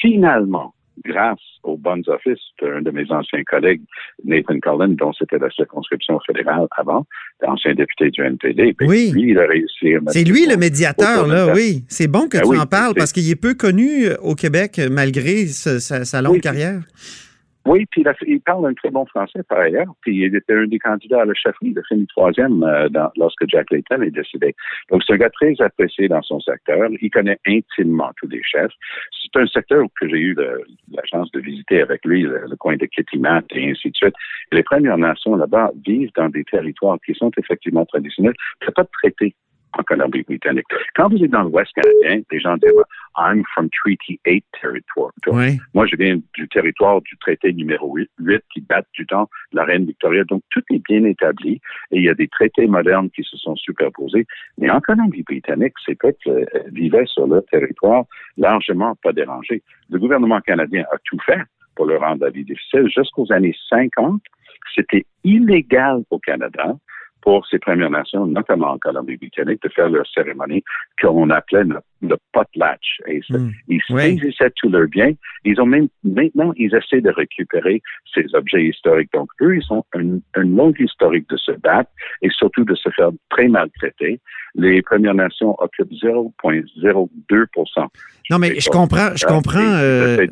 Finalement, 0.00 0.74
grâce 1.04 1.40
aux 1.62 1.76
bonnes 1.76 2.02
offices 2.06 2.40
d'un 2.60 2.80
de 2.80 2.90
mes 2.90 3.10
anciens 3.10 3.42
collègues, 3.44 3.82
Nathan 4.24 4.58
Cullen, 4.60 4.96
dont 4.96 5.12
c'était 5.12 5.38
la 5.38 5.50
circonscription 5.50 6.18
fédérale 6.26 6.66
avant, 6.76 7.04
ancien 7.46 7.74
député 7.74 8.10
du 8.10 8.22
NPD. 8.22 8.74
Oui. 8.80 9.12
Lui, 9.12 9.30
il 9.30 9.38
a 9.38 9.46
réussi 9.46 9.94
C'est 10.08 10.24
lui 10.24 10.46
le 10.46 10.56
médiateur, 10.56 11.26
là, 11.26 11.52
oui. 11.54 11.84
C'est 11.88 12.08
bon 12.08 12.28
que 12.28 12.38
ben 12.38 12.50
tu 12.50 12.58
en 12.58 12.66
parles 12.66 12.94
parce 12.94 13.12
qu'il 13.12 13.28
est 13.30 13.40
peu 13.40 13.54
connu 13.54 14.08
au 14.22 14.34
Québec 14.34 14.80
malgré 14.90 15.46
sa, 15.46 16.22
longue 16.22 16.40
carrière. 16.40 16.80
Oui, 17.66 17.84
puis 17.90 18.04
il, 18.26 18.40
parle 18.42 18.66
un 18.66 18.74
très 18.74 18.90
bon 18.90 19.04
français 19.06 19.42
par 19.48 19.58
ailleurs. 19.58 19.92
Puis 20.02 20.16
il 20.16 20.36
était 20.36 20.54
un 20.54 20.66
des 20.66 20.78
candidats 20.78 21.22
à 21.22 21.24
la 21.24 21.34
chefferie. 21.34 21.70
Il 21.70 21.78
a 21.78 21.82
fini 21.82 22.06
troisième 22.06 22.62
euh, 22.62 22.88
lorsque 23.16 23.44
Jack 23.48 23.70
Layton 23.72 24.02
est 24.02 24.12
décédé. 24.12 24.54
Donc 24.88 25.02
c'est 25.04 25.14
un 25.14 25.16
gars 25.16 25.30
très 25.30 25.52
apprécié 25.58 26.06
dans 26.06 26.22
son 26.22 26.38
secteur. 26.38 26.88
Il 27.00 27.10
connaît 27.10 27.38
intimement 27.44 28.12
tous 28.18 28.28
les 28.28 28.42
chefs. 28.44 28.70
C'est 29.10 29.40
un 29.40 29.46
secteur 29.46 29.84
que 30.00 30.08
j'ai 30.08 30.18
eu 30.18 30.36
la 30.36 31.02
chance 31.10 31.30
de 31.32 31.40
visiter 31.40 31.82
avec 31.82 32.04
lui, 32.04 32.22
le, 32.22 32.46
coin 32.58 32.76
de 32.76 32.86
Kitimat 32.86 33.42
et 33.50 33.70
ainsi 33.70 33.90
de 33.90 33.96
suite. 33.96 34.14
les 34.52 34.62
Premières 34.62 34.98
Nations 34.98 35.34
là-bas 35.34 35.72
vivent 35.84 36.12
dans 36.14 36.28
des 36.28 36.44
territoires 36.44 36.98
qui 37.04 37.14
sont 37.14 37.32
effectivement 37.36 37.84
traditionnels. 37.84 38.34
C'est 38.64 38.74
pas 38.74 38.84
de 38.84 38.90
traité 39.02 39.34
en 39.78 39.82
Colombie-Britannique. 39.82 40.66
Quand 40.94 41.08
vous 41.08 41.22
êtes 41.22 41.30
dans 41.30 41.42
l'Ouest 41.42 41.72
canadien, 41.74 42.22
les 42.30 42.40
gens 42.40 42.56
disent 42.56 42.72
I'm 43.16 43.44
from 43.52 43.68
Treaty 43.70 44.20
8 44.26 44.44
territoire. 44.60 45.10
Moi, 45.74 45.86
je 45.86 45.96
viens 45.96 46.18
du 46.34 46.48
territoire 46.48 47.00
du 47.02 47.16
traité 47.18 47.52
numéro 47.52 47.96
8, 47.96 48.42
qui 48.52 48.60
date 48.62 48.86
du 48.94 49.06
temps 49.06 49.28
de 49.52 49.56
la 49.56 49.64
reine 49.64 49.86
Victoria. 49.86 50.24
Donc, 50.24 50.42
tout 50.50 50.62
est 50.70 50.82
bien 50.88 51.04
établi 51.04 51.60
et 51.90 51.98
il 51.98 52.04
y 52.04 52.08
a 52.08 52.14
des 52.14 52.28
traités 52.28 52.66
modernes 52.66 53.10
qui 53.10 53.22
se 53.22 53.36
sont 53.36 53.56
superposés. 53.56 54.26
Mais 54.58 54.70
en 54.70 54.80
Colombie-Britannique, 54.80 55.74
ces 55.84 55.94
peuples 55.94 56.28
euh, 56.28 56.44
vivaient 56.72 57.06
sur 57.06 57.26
leur 57.26 57.44
territoire 57.46 58.04
largement 58.36 58.94
pas 59.02 59.12
dérangés. 59.12 59.62
Le 59.90 59.98
gouvernement 59.98 60.40
canadien 60.40 60.84
a 60.92 60.96
tout 61.04 61.18
fait 61.24 61.40
pour 61.74 61.86
leur 61.86 62.00
rendre 62.00 62.24
la 62.24 62.30
vie 62.30 62.44
difficile. 62.44 62.88
Jusqu'aux 62.94 63.30
années 63.32 63.54
50, 63.68 64.20
c'était 64.74 65.06
illégal 65.24 66.02
au 66.10 66.18
Canada 66.18 66.76
pour 67.22 67.46
ces 67.48 67.58
Premières 67.58 67.90
Nations, 67.90 68.26
notamment 68.26 68.72
en 68.72 68.78
Colombie-Britannique, 68.78 69.62
de 69.62 69.68
faire 69.68 69.88
leur 69.88 70.06
cérémonie 70.06 70.62
qu'on 71.00 71.28
appelait 71.30 71.64
le, 71.64 72.16
potlatch. 72.32 73.00
Et 73.08 73.20
hmm. 73.28 73.50
Ils 73.68 73.82
saisissaient 73.88 74.52
tous 74.56 74.68
leurs 74.68 74.86
biens. 74.86 75.12
Ils 75.44 75.60
ont 75.60 75.66
même, 75.66 75.88
maintenant, 76.04 76.52
ils 76.56 76.72
essaient 76.74 77.00
de 77.00 77.10
récupérer 77.10 77.82
ces 78.14 78.26
objets 78.34 78.66
historiques. 78.66 79.10
Donc, 79.12 79.28
eux, 79.40 79.56
ils 79.56 79.72
ont 79.72 79.84
une, 79.94 80.20
longue 80.36 80.78
historique 80.78 81.28
de 81.28 81.36
se 81.36 81.52
battre 81.52 81.90
et 82.22 82.30
surtout 82.30 82.64
de 82.64 82.74
se 82.74 82.88
faire 82.90 83.10
très 83.30 83.48
maltraiter. 83.48 84.20
Les 84.54 84.80
Premières 84.82 85.14
Nations 85.14 85.56
occupent 85.58 85.92
0,02% 85.92 87.86
Non, 88.30 88.38
mais 88.38 88.60
je 88.60 88.70
comprends, 88.70 89.16
je 89.16 89.26
comprends, 89.26 89.58
euh, 89.60 90.26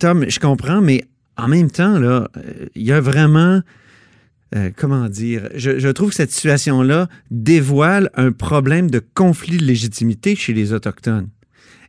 Tom, 0.00 0.24
je 0.28 0.40
comprends, 0.40 0.80
mais 0.80 1.02
en 1.36 1.48
même 1.48 1.70
temps, 1.70 1.98
là, 1.98 2.28
euh, 2.36 2.66
il 2.74 2.82
y 2.82 2.92
a 2.92 3.00
vraiment 3.00 3.60
euh, 4.54 4.70
comment 4.76 5.08
dire, 5.08 5.48
je, 5.54 5.88
trouve 5.88 6.10
que 6.10 6.14
cette 6.14 6.30
situation-là 6.30 7.08
dévoile 7.30 8.10
un 8.14 8.30
problème 8.32 8.90
de 8.90 9.00
conflit 9.14 9.56
de 9.56 9.64
légitimité 9.64 10.36
chez 10.36 10.52
les 10.52 10.72
Autochtones. 10.72 11.28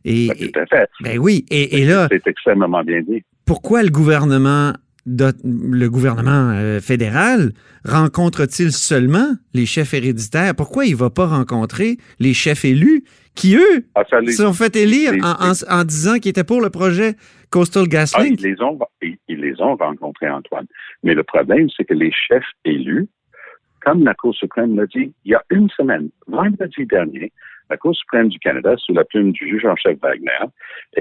Et, 0.04 0.28
Ben, 0.28 0.36
tout 0.52 0.60
à 0.60 0.66
fait. 0.66 0.88
ben 1.00 1.18
oui, 1.18 1.44
et, 1.50 1.80
et 1.80 1.84
là, 1.84 2.08
C'est 2.10 2.26
extrêmement 2.28 2.82
bien 2.84 3.02
dit. 3.02 3.24
pourquoi 3.44 3.82
le 3.82 3.90
gouvernement, 3.90 4.72
le 5.06 5.86
gouvernement 5.88 6.50
euh, 6.52 6.80
fédéral 6.80 7.52
rencontre-t-il 7.84 8.72
seulement 8.72 9.34
les 9.54 9.64
chefs 9.66 9.94
héréditaires? 9.94 10.54
Pourquoi 10.56 10.84
il 10.86 10.92
ne 10.92 10.96
va 10.96 11.10
pas 11.10 11.26
rencontrer 11.26 11.98
les 12.18 12.34
chefs 12.34 12.64
élus 12.64 13.04
qui, 13.34 13.54
eux, 13.56 13.84
Ah, 13.94 14.02
les- 14.20 14.32
se 14.32 14.42
sont 14.42 14.52
fait 14.52 14.74
élire 14.76 15.12
les- 15.12 15.22
en, 15.22 15.32
en- 15.52 15.80
en 15.80 15.84
disant 15.84 16.18
qu'ils 16.18 16.30
étaient 16.30 16.42
pour 16.44 16.60
le 16.60 16.70
projet 16.70 17.14
Coastal 17.50 17.84
Ah, 17.84 17.88
GasLink? 17.88 18.40
ils, 18.40 18.44
les 18.50 18.60
ont, 18.62 18.78
ils, 19.02 19.16
ils 19.28 19.40
les 19.40 19.60
ont 19.60 19.76
rencontrés, 19.76 20.28
Antoine. 20.28 20.66
Mais 21.04 21.14
le 21.14 21.22
problème, 21.22 21.68
c'est 21.76 21.84
que 21.84 21.94
les 21.94 22.10
chefs 22.12 22.42
élus, 22.64 23.06
comme 23.84 24.04
la 24.04 24.14
Cour 24.14 24.34
suprême 24.34 24.74
l'a 24.74 24.86
dit 24.86 25.12
il 25.24 25.30
y 25.30 25.34
a 25.34 25.42
une 25.50 25.68
semaine, 25.70 26.08
vendredi 26.26 26.84
dernier, 26.86 27.32
la 27.70 27.76
Cour 27.76 27.94
suprême 27.94 28.28
du 28.28 28.38
Canada, 28.38 28.74
sous 28.78 28.92
la 28.94 29.04
plume 29.04 29.32
du 29.32 29.48
juge 29.48 29.64
en 29.64 29.76
chef 29.76 29.98
Wagner, 30.00 30.30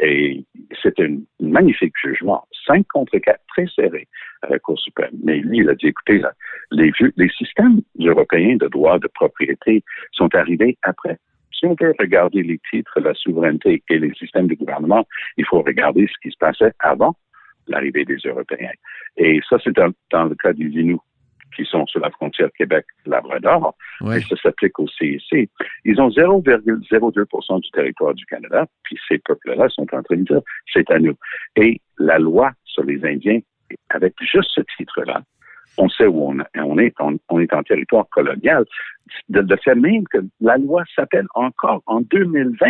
et 0.01 0.43
c'était 0.81 1.05
un 1.05 1.17
magnifique 1.39 1.93
jugement, 2.01 2.47
5 2.67 2.85
contre 2.87 3.17
4, 3.17 3.39
très 3.49 3.67
serré 3.67 4.07
à 4.41 4.49
la 4.49 4.59
Cour 4.59 4.79
suprême. 4.79 5.11
Mais 5.23 5.37
lui, 5.39 5.59
il 5.59 5.69
a 5.69 5.75
dit, 5.75 5.87
écoutez, 5.87 6.21
les, 6.71 6.91
vieux- 6.91 7.13
les 7.17 7.29
systèmes 7.29 7.81
européens 7.99 8.57
de 8.57 8.67
droit 8.67 8.99
de 8.99 9.07
propriété 9.07 9.83
sont 10.11 10.33
arrivés 10.35 10.77
après. 10.83 11.17
Si 11.51 11.65
on 11.65 11.75
veut 11.79 11.93
regarder 11.99 12.43
les 12.43 12.59
titres, 12.69 12.99
la 12.99 13.13
souveraineté 13.13 13.81
et 13.89 13.99
les 13.99 14.13
systèmes 14.13 14.47
de 14.47 14.55
gouvernement, 14.55 15.07
il 15.37 15.45
faut 15.45 15.61
regarder 15.61 16.07
ce 16.07 16.13
qui 16.21 16.31
se 16.31 16.37
passait 16.37 16.73
avant 16.79 17.15
l'arrivée 17.67 18.05
des 18.05 18.17
Européens. 18.25 18.73
Et 19.17 19.39
ça, 19.49 19.57
c'est 19.63 19.75
dans, 19.75 19.91
dans 20.11 20.25
le 20.25 20.35
cas 20.35 20.53
des 20.53 20.65
Inuits 20.65 20.99
qui 21.55 21.65
sont 21.65 21.85
sur 21.87 21.99
la 22.01 22.09
frontière 22.11 22.49
Québec-Labrador, 22.57 23.75
Ouais. 24.01 24.19
et 24.19 24.21
ça 24.21 24.35
s'applique 24.41 24.77
au 24.79 24.87
CIC. 24.87 25.49
Ils 25.85 26.01
ont 26.01 26.09
0,02% 26.09 27.59
du 27.61 27.69
territoire 27.71 28.13
du 28.13 28.25
Canada, 28.25 28.65
puis 28.83 28.97
ces 29.07 29.17
peuples-là 29.19 29.69
sont 29.69 29.87
en 29.93 30.03
train 30.03 30.17
de 30.17 30.23
dire, 30.23 30.41
c'est 30.73 30.89
à 30.91 30.99
nous. 30.99 31.15
Et 31.55 31.79
la 31.97 32.19
loi 32.19 32.51
sur 32.65 32.83
les 32.83 33.03
Indiens, 33.05 33.39
avec 33.89 34.13
juste 34.21 34.49
ce 34.53 34.61
titre-là, 34.77 35.21
on 35.77 35.89
sait 35.89 36.05
où 36.07 36.29
on, 36.31 36.37
on 36.55 36.77
est, 36.77 36.93
on, 36.99 37.17
on 37.29 37.39
est 37.39 37.53
en 37.53 37.63
territoire 37.63 38.07
colonial, 38.09 38.65
de, 39.29 39.41
de 39.41 39.55
fait 39.57 39.75
même 39.75 40.03
que 40.07 40.19
la 40.39 40.57
loi 40.57 40.83
s'appelle 40.95 41.27
encore 41.35 41.81
en 41.85 42.01
2020 42.01 42.65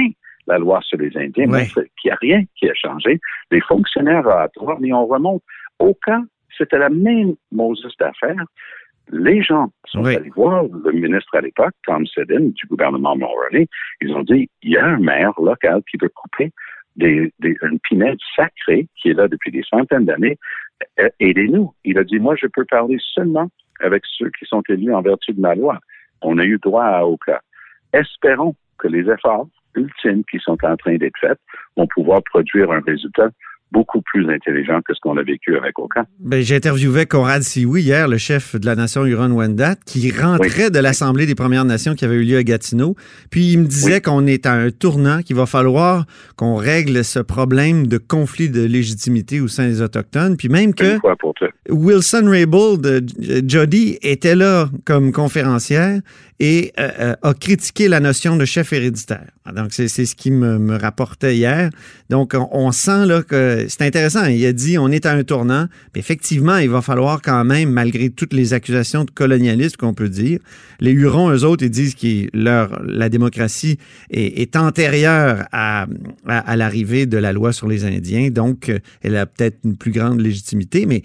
la 0.47 0.59
loi 0.59 0.79
sur 0.83 0.97
les 0.99 1.15
Indiens, 1.17 1.47
montre 1.47 1.81
qu'il 1.99 2.09
n'y 2.09 2.11
a 2.11 2.17
rien 2.21 2.43
qui 2.55 2.69
a 2.69 2.73
changé. 2.75 3.19
Les 3.49 3.61
fonctionnaires 3.61 4.25
oratoires, 4.27 4.77
mais 4.79 4.93
on 4.93 5.07
remonte 5.07 5.41
au 5.79 5.95
cas, 5.95 6.19
c'était 6.57 6.77
la 6.77 6.89
même 6.89 7.35
Moses 7.51 7.95
d'affaires. 7.99 8.45
Les 9.11 9.41
gens 9.43 9.71
sont 9.85 10.03
Oui. 10.03 10.15
allés 10.15 10.31
voir 10.31 10.63
le 10.63 10.91
ministre 10.91 11.35
à 11.35 11.41
l'époque, 11.41 11.73
Tom 11.85 12.05
Sedin, 12.07 12.39
du 12.49 12.65
gouvernement 12.67 13.15
Mulroney. 13.15 13.67
Ils 14.01 14.11
ont 14.13 14.23
dit, 14.23 14.49
il 14.63 14.71
y 14.71 14.77
a 14.77 14.85
un 14.85 14.97
maire 14.97 15.33
local 15.39 15.81
qui 15.89 15.97
veut 16.01 16.09
couper 16.09 16.51
des, 16.95 17.31
des, 17.39 17.55
une 17.61 17.79
pinède 17.79 18.17
sacrée 18.35 18.87
qui 18.95 19.09
est 19.09 19.13
là 19.13 19.27
depuis 19.27 19.51
des 19.51 19.63
centaines 19.69 20.05
d'années. 20.05 20.37
Euh, 20.99 21.09
Aidez-nous. 21.19 21.73
Il 21.83 21.97
a 21.99 22.03
dit, 22.03 22.19
moi, 22.19 22.35
je 22.35 22.47
peux 22.47 22.65
parler 22.65 22.97
seulement 23.13 23.49
avec 23.79 24.03
ceux 24.05 24.31
qui 24.39 24.45
sont 24.45 24.63
élus 24.69 24.93
en 24.93 25.01
vertu 25.01 25.33
de 25.33 25.39
ma 25.41 25.53
loi. 25.53 25.79
On 26.21 26.39
a 26.39 26.43
eu 26.43 26.57
droit 26.57 26.85
à 26.85 27.05
aucun. 27.05 27.37
Espérons 27.93 28.55
que 28.79 28.87
les 28.87 29.09
efforts 29.09 29.47
ultimes 29.75 30.23
qui 30.31 30.39
sont 30.39 30.57
en 30.65 30.77
train 30.77 30.95
d'être 30.95 31.17
faits 31.19 31.39
vont 31.77 31.87
pouvoir 31.87 32.21
produire 32.23 32.71
un 32.71 32.79
résultat 32.79 33.29
beaucoup 33.71 34.01
plus 34.01 34.29
intelligent 34.31 34.79
que 34.87 34.93
ce 34.93 34.99
qu'on 35.01 35.17
a 35.17 35.23
vécu 35.23 35.57
avec 35.57 35.77
Oka. 35.79 36.05
Ben, 36.19 36.41
J'ai 36.41 36.55
interviewé 36.55 37.05
Conrad 37.05 37.41
Sioui 37.41 37.81
hier, 37.81 38.07
le 38.07 38.17
chef 38.17 38.55
de 38.55 38.65
la 38.65 38.75
nation 38.75 39.05
Huron-Wendat, 39.05 39.75
qui 39.85 40.11
rentrait 40.11 40.69
de 40.69 40.79
l'Assemblée 40.79 41.25
des 41.25 41.35
Premières 41.35 41.65
Nations 41.65 41.93
qui 41.95 42.05
avait 42.05 42.15
eu 42.15 42.23
lieu 42.23 42.37
à 42.37 42.43
Gatineau. 42.43 42.95
Puis 43.31 43.51
il 43.53 43.59
me 43.59 43.65
disait 43.65 43.95
Oui. 43.95 44.01
qu'on 44.01 44.27
est 44.27 44.45
à 44.45 44.53
un 44.53 44.69
tournant, 44.71 45.21
qu'il 45.21 45.35
va 45.35 45.45
falloir 45.45 46.05
qu'on 46.37 46.55
règle 46.55 47.03
ce 47.03 47.19
problème 47.19 47.87
de 47.87 47.97
conflit 47.97 48.49
de 48.49 48.63
légitimité 48.63 49.41
au 49.41 49.47
sein 49.47 49.67
des 49.67 49.81
Autochtones. 49.81 50.37
Puis 50.37 50.47
même 50.49 50.73
que. 50.73 50.97
Wilson 51.69 52.25
Raybould, 52.29 52.85
euh, 52.85 53.01
Jody, 53.45 53.97
était 54.01 54.35
là 54.35 54.69
comme 54.85 55.11
conférencière 55.11 55.99
et 56.39 56.73
euh, 56.79 56.91
euh, 56.99 57.15
a 57.21 57.33
critiqué 57.33 57.87
la 57.87 57.99
notion 57.99 58.35
de 58.35 58.43
chef 58.43 58.73
héréditaire. 58.73 59.27
Donc, 59.55 59.73
c'est 59.73 59.87
ce 59.87 60.15
qui 60.15 60.31
me, 60.31 60.57
me 60.57 60.75
rapportait 60.75 61.35
hier. 61.35 61.69
Donc, 62.09 62.33
on, 62.35 62.71
sent 62.71 63.05
là 63.05 63.21
que 63.21 63.67
c'est 63.69 63.83
intéressant. 63.83 64.25
Il 64.25 64.43
a 64.45 64.51
dit 64.51 64.77
on 64.77 64.89
est 64.89 65.05
à 65.05 65.13
un 65.13 65.23
tournant. 65.23 65.67
Mais 65.93 65.99
effectivement, 65.99 66.57
il 66.57 66.69
va 66.69 66.81
falloir 66.81 67.21
quand 67.21 67.43
même, 67.45 67.69
malgré 67.69 68.09
toutes 68.09 68.33
les 68.33 68.53
accusations 68.53 69.05
de 69.05 69.11
colonialisme 69.11 69.75
qu'on 69.77 69.93
peut 69.93 70.09
dire, 70.09 70.39
les 70.79 70.91
Hurons, 70.91 71.29
eux 71.29 71.45
autres, 71.45 71.63
ils 71.63 71.69
disent 71.69 71.95
que 71.95 72.27
leur, 72.33 72.81
la 72.83 73.07
démocratie 73.07 73.77
est, 74.09 74.41
est 74.41 74.55
antérieure 74.55 75.45
à, 75.51 75.85
à, 76.27 76.37
à 76.39 76.55
l'arrivée 76.55 77.05
de 77.05 77.17
la 77.17 77.31
loi 77.31 77.53
sur 77.53 77.67
les 77.67 77.85
Indiens. 77.85 78.29
Donc, 78.29 78.71
elle 79.03 79.15
a 79.15 79.25
peut-être 79.25 79.59
une 79.63 79.77
plus 79.77 79.91
grande 79.91 80.19
légitimité, 80.19 80.85
mais 80.85 81.03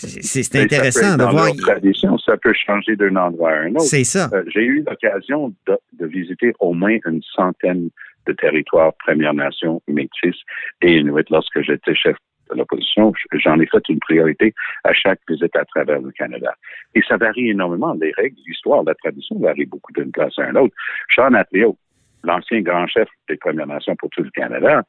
c'est- 0.00 0.56
intéressant 0.56 1.16
de 1.16 1.22
voir. 1.24 1.54
tradition, 1.56 2.16
ça 2.18 2.36
peut 2.36 2.52
changer 2.54 2.96
d'un 2.96 3.16
endroit 3.16 3.50
à 3.52 3.60
un 3.60 3.70
autre. 3.72 3.82
C'est 3.82 4.04
ça. 4.04 4.28
Euh, 4.32 4.42
J'ai 4.48 4.62
eu 4.64 4.84
l'occasion 4.88 5.54
de, 5.66 5.76
de 5.98 6.06
visiter 6.06 6.52
au 6.60 6.72
moins 6.72 6.96
une 7.06 7.22
centaine 7.34 7.90
de 8.26 8.32
territoires 8.32 8.92
Premières 9.04 9.34
Nations, 9.34 9.80
Métis 9.88 10.36
et 10.82 10.98
Inuit 10.98 11.28
lorsque 11.30 11.60
j'étais 11.62 11.94
chef 11.94 12.16
de 12.50 12.56
l'opposition. 12.58 13.12
J'en 13.32 13.58
ai 13.60 13.66
fait 13.66 13.88
une 13.88 13.98
priorité 14.00 14.52
à 14.84 14.92
chaque 14.92 15.20
visite 15.28 15.54
à 15.56 15.64
travers 15.64 16.00
le 16.00 16.10
Canada. 16.10 16.52
Et 16.94 17.00
ça 17.08 17.16
varie 17.16 17.50
énormément. 17.50 17.94
Les 18.00 18.12
règles, 18.16 18.36
l'histoire, 18.46 18.82
la 18.84 18.94
tradition 18.94 19.38
varient 19.38 19.66
beaucoup 19.66 19.92
d'une 19.92 20.10
place 20.10 20.38
à 20.38 20.48
une 20.50 20.56
autre. 20.58 20.74
Sean 21.14 21.32
Atleo, 21.34 21.76
l'ancien 22.24 22.60
grand 22.60 22.86
chef 22.86 23.08
des 23.28 23.36
Premières 23.36 23.66
Nations 23.66 23.96
pour 23.96 24.10
tout 24.10 24.22
le 24.22 24.30
Canada, 24.30 24.82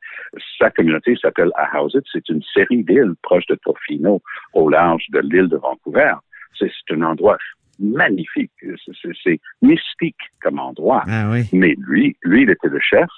sa 0.58 0.70
communauté 0.70 1.16
s'appelle 1.22 1.52
Ahousaht. 1.56 2.04
C'est 2.12 2.28
une 2.30 2.42
série 2.54 2.84
d'îles 2.84 3.14
proches 3.22 3.46
de 3.48 3.56
Tofino, 3.56 4.22
au 4.54 4.70
large 4.70 5.06
de 5.10 5.20
l'île 5.20 5.48
de 5.48 5.58
Vancouver. 5.58 6.14
C'est 6.58 6.70
un 6.92 7.02
endroit 7.02 7.38
magnifique. 7.80 8.52
C'est- 9.02 9.40
mystique 9.62 10.18
comme 10.42 10.60
endroit. 10.60 11.04
Ah 11.08 11.30
oui. 11.32 11.44
Mais 11.54 11.76
lui, 11.80 12.16
lui, 12.24 12.44
il 12.44 12.50
était 12.50 12.68
le 12.68 12.80
chef 12.80 13.10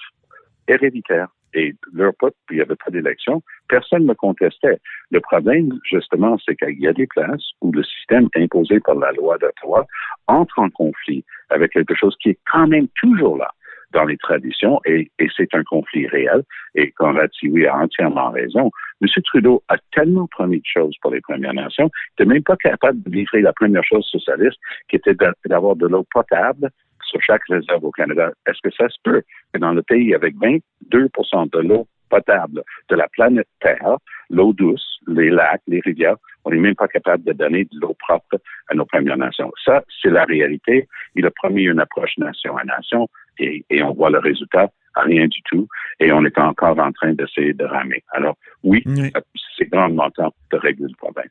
héréditaire. 0.68 1.28
Et 1.56 1.72
leur 1.92 2.12
peuple, 2.18 2.36
il 2.50 2.56
n'y 2.56 2.62
avait 2.62 2.74
pas 2.74 2.90
d'élection. 2.90 3.40
Personne 3.68 4.06
ne 4.06 4.14
contestait. 4.14 4.80
Le 5.10 5.20
problème, 5.20 5.68
justement, 5.88 6.36
c'est 6.44 6.56
qu'il 6.56 6.80
y 6.80 6.88
a 6.88 6.92
des 6.92 7.06
places 7.06 7.44
où 7.60 7.70
le 7.70 7.84
système 7.84 8.28
imposé 8.34 8.80
par 8.80 8.96
la 8.96 9.12
loi 9.12 9.38
d'Ottawa 9.38 9.86
entre 10.26 10.58
en 10.58 10.70
conflit 10.70 11.24
avec 11.50 11.70
quelque 11.72 11.94
chose 11.94 12.16
qui 12.20 12.30
est 12.30 12.38
quand 12.50 12.66
même 12.66 12.88
toujours 13.00 13.36
là 13.36 13.50
dans 13.94 14.04
les 14.04 14.18
traditions 14.18 14.80
et, 14.84 15.10
c'est 15.36 15.54
un 15.54 15.62
conflit 15.62 16.06
réel. 16.08 16.42
Et 16.74 16.90
Conrad 16.90 17.30
Sioui 17.32 17.66
a 17.66 17.76
entièrement 17.76 18.30
raison. 18.30 18.70
M. 19.00 19.08
Trudeau 19.24 19.62
a 19.68 19.76
tellement 19.92 20.26
promis 20.26 20.58
de 20.58 20.66
choses 20.66 20.96
pour 21.00 21.12
les 21.12 21.20
Premières 21.20 21.54
Nations 21.54 21.88
qu'il 22.16 22.26
n'était 22.26 22.34
même 22.34 22.42
pas 22.42 22.56
capable 22.56 23.02
de 23.02 23.10
livrer 23.10 23.40
la 23.40 23.52
première 23.52 23.84
chose 23.84 24.04
socialiste 24.06 24.58
qui 24.88 24.96
était 24.96 25.14
d'a- 25.14 25.32
d'avoir 25.46 25.76
de 25.76 25.86
l'eau 25.86 26.04
potable 26.12 26.70
sur 27.04 27.20
chaque 27.22 27.42
réserve 27.48 27.84
au 27.84 27.90
Canada. 27.90 28.32
Est-ce 28.46 28.60
que 28.62 28.74
ça 28.74 28.88
se 28.88 28.96
peut 29.02 29.22
que 29.52 29.58
dans 29.58 29.72
le 29.72 29.82
pays 29.82 30.14
avec 30.14 30.34
22% 30.36 31.46
de 31.52 31.58
l'eau 31.60 31.86
potable 32.10 32.62
de 32.88 32.96
la 32.96 33.08
planète 33.08 33.48
Terre, 33.60 33.96
l'eau 34.30 34.52
douce, 34.52 34.98
les 35.06 35.30
lacs, 35.30 35.62
les 35.66 35.80
rivières, 35.80 36.16
on 36.44 36.50
n'est 36.50 36.58
même 36.58 36.74
pas 36.74 36.88
capable 36.88 37.24
de 37.24 37.32
donner 37.32 37.64
de 37.64 37.80
l'eau 37.80 37.94
propre 37.98 38.36
à 38.68 38.74
nos 38.74 38.84
Premières 38.84 39.16
Nations? 39.16 39.50
Ça, 39.64 39.82
c'est 40.02 40.10
la 40.10 40.24
réalité. 40.24 40.88
Il 41.14 41.26
a 41.26 41.30
promis 41.30 41.64
une 41.64 41.80
approche 41.80 42.16
nation 42.18 42.56
à 42.56 42.64
nation 42.64 43.08
et, 43.38 43.64
et 43.70 43.82
on 43.82 43.92
voit 43.94 44.10
le 44.10 44.18
résultat 44.18 44.68
rien 44.96 45.26
du 45.26 45.40
tout 45.50 45.66
et 46.00 46.12
on 46.12 46.24
est 46.24 46.38
encore 46.38 46.78
en 46.78 46.92
train 46.92 47.12
d'essayer 47.14 47.52
de 47.52 47.64
ramer. 47.64 48.02
Alors, 48.12 48.36
oui, 48.62 48.82
Oui. 48.86 49.12
c'est 49.58 49.68
grandement 49.70 50.10
temps 50.10 50.32
de 50.52 50.56
régler 50.58 50.86
le 50.88 50.96
problème. 50.96 51.28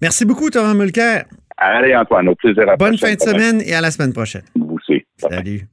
Merci 0.00 0.24
beaucoup, 0.24 0.48
Thomas 0.50 0.74
Mulcair. 0.74 1.24
Allez, 1.56 1.94
Antoine, 1.94 2.28
au 2.28 2.34
plaisir 2.34 2.62
à 2.62 2.66
la 2.66 2.76
Bonne 2.76 2.96
prochaine. 2.96 3.18
fin 3.18 3.24
de 3.26 3.30
semaine 3.30 3.60
et 3.64 3.74
à 3.74 3.80
la 3.80 3.90
semaine 3.90 4.12
prochaine. 4.12 4.42
Vous 4.56 4.76
aussi. 4.76 5.04
Salut. 5.18 5.66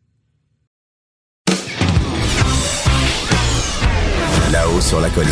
Là-haut 4.52 4.82
sur 4.82 5.00
la 5.00 5.10
colline. 5.10 5.32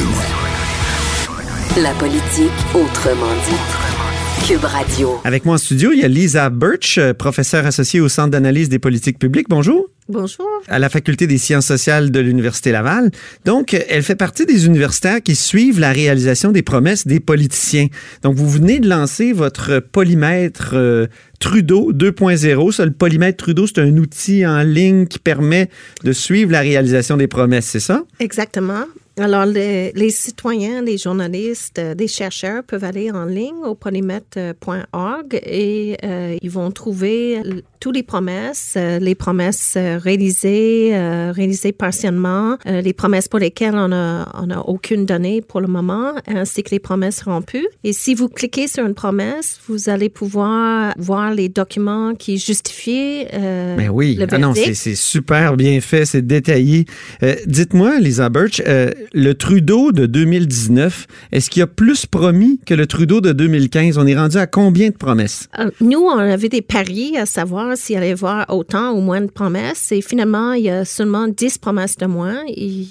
La 1.82 1.92
politique 1.94 2.52
autrement 2.74 3.34
dit. 3.48 4.48
Cube 4.48 4.64
Radio. 4.64 5.20
Avec 5.26 5.46
moi 5.46 5.56
en 5.56 5.58
studio, 5.58 5.92
il 5.92 6.00
y 6.00 6.06
a 6.06 6.08
Lisa 6.08 6.50
Birch, 6.50 7.00
professeure 7.18 7.66
associée 7.66 8.00
au 8.00 8.08
Centre 8.08 8.32
d'analyse 8.32 8.70
des 8.70 8.80
politiques 8.80 9.20
publiques. 9.20 9.48
Bonjour. 9.50 9.88
Bonjour. 10.10 10.48
À 10.68 10.80
la 10.80 10.90
faculté 10.90 11.28
des 11.28 11.38
sciences 11.38 11.68
sociales 11.68 12.10
de 12.10 12.20
l'Université 12.20 12.72
Laval. 12.72 13.12
Donc, 13.46 13.76
elle 13.76 14.02
fait 14.02 14.16
partie 14.16 14.48
des 14.48 14.66
universitaires 14.66 15.22
qui 15.22 15.36
suivent 15.36 15.80
la 15.80 15.92
réalisation 15.92 16.52
des 16.52 16.64
promesses 16.64 17.06
des 17.06 17.20
politiciens. 17.20 17.90
Donc, 18.24 18.36
vous 18.36 18.50
venez 18.50 18.80
de 18.80 18.90
lancer 18.90 19.34
votre 19.34 19.80
polymètre 19.80 20.72
euh, 20.74 21.06
Trudeau 21.40 21.94
2.0. 21.94 22.72
Ça, 22.72 22.86
le 22.86 22.92
polymètre 22.92 23.38
Trudeau, 23.38 23.68
c'est 23.68 23.82
un 23.82 23.98
outil 23.98 24.48
en 24.48 24.64
ligne 24.64 25.06
qui 25.06 25.20
permet 25.20 25.70
de 26.04 26.12
suivre 26.12 26.52
la 26.52 26.62
réalisation 26.62 27.16
des 27.16 27.28
promesses, 27.28 27.68
c'est 27.68 27.80
ça? 27.80 28.04
Exactement. 28.20 28.86
Alors, 29.20 29.46
les, 29.46 29.92
les 29.94 30.10
citoyens, 30.12 30.82
les 30.82 30.98
journalistes, 30.98 31.80
euh, 31.80 31.94
les 31.94 32.08
chercheurs 32.08 32.64
peuvent 32.64 32.86
aller 32.86 33.12
en 33.12 33.26
ligne 33.26 33.64
au 33.66 33.76
polymètre.org 33.76 35.40
et 35.44 35.98
euh, 36.04 36.38
ils 36.42 36.50
vont 36.50 36.72
trouver 36.72 37.42
toutes 37.80 37.96
les 37.96 38.04
promesses, 38.04 38.74
euh, 38.78 39.00
les 39.00 39.16
promesses 39.16 39.76
euh, 39.78 39.98
réalisées, 39.98 40.92
euh, 40.94 41.32
réalisées 41.32 41.72
partiellement, 41.72 42.58
euh, 42.68 42.82
les 42.82 42.94
promesses 42.94 43.28
pour 43.28 43.40
lesquelles 43.40 43.76
on 43.76 43.92
a, 43.92 44.28
on 44.42 44.50
a 44.50 44.60
aucune 44.60 45.06
donnée 45.06 45.42
pour 45.42 45.62
le 45.62 45.68
moment, 45.68 46.14
ainsi 46.28 46.64
que 46.64 46.72
les 46.72 46.80
promesses 46.80 47.22
rompues. 47.22 47.68
Et 47.84 47.94
si 47.94 48.16
vous 48.16 48.28
cliquez 48.28 48.68
sur 48.68 48.86
une 48.86 48.96
promesse, 48.96 49.60
vous 49.68 49.90
allez 49.90 50.10
pouvoir 50.10 50.94
voir 50.98 51.34
les 51.34 51.48
documents 51.48 52.16
qui 52.16 52.38
justifient 52.38 53.26
euh, 53.34 53.76
Ben 53.78 53.90
oui, 53.90 54.16
le 54.16 54.28
ah 54.32 54.38
non, 54.38 54.54
c'est 54.54 54.96
super 54.96 55.56
bien 55.56 55.80
fait, 55.82 56.06
c'est 56.06 56.26
détaillé. 56.26 56.86
Euh, 57.24 57.36
Dites-moi, 57.46 58.00
Lisa 58.00 58.30
Birch, 58.30 58.62
euh, 58.68 58.92
le 59.14 59.34
Trudeau 59.34 59.92
de 59.92 60.06
2019, 60.06 61.08
est-ce 61.32 61.50
qu'il 61.50 61.62
a 61.64 61.68
plus 61.68 62.06
promis 62.06 62.60
que 62.66 62.74
le 62.74 62.86
Trudeau 62.88 63.22
de 63.22 63.32
2015? 63.32 63.98
On 63.98 64.06
est 64.08 64.16
rendu 64.18 64.38
à 64.38 64.48
combien 64.48 64.90
de 64.90 64.96
promesses? 64.96 65.48
Euh, 65.60 65.70
Nous, 65.82 66.00
on 66.00 66.18
avait 66.18 66.50
des 66.50 66.62
paris 66.62 67.18
à 67.18 67.26
savoir 67.26 67.76
s'il 67.78 67.98
allait 67.98 68.10
y 68.10 68.12
avoir 68.12 68.46
autant 68.50 68.92
ou 68.94 69.02
moins 69.02 69.22
de 69.22 69.32
promesses. 69.32 69.92
Et 69.92 70.02
finalement, 70.02 70.54
il 70.54 70.64
y 70.66 70.70
a 70.70 70.86
seulement 70.86 71.28
10 71.28 71.58
promesses 71.58 71.98
de 71.98 72.06
moins. 72.06 72.38
Et 72.48 72.86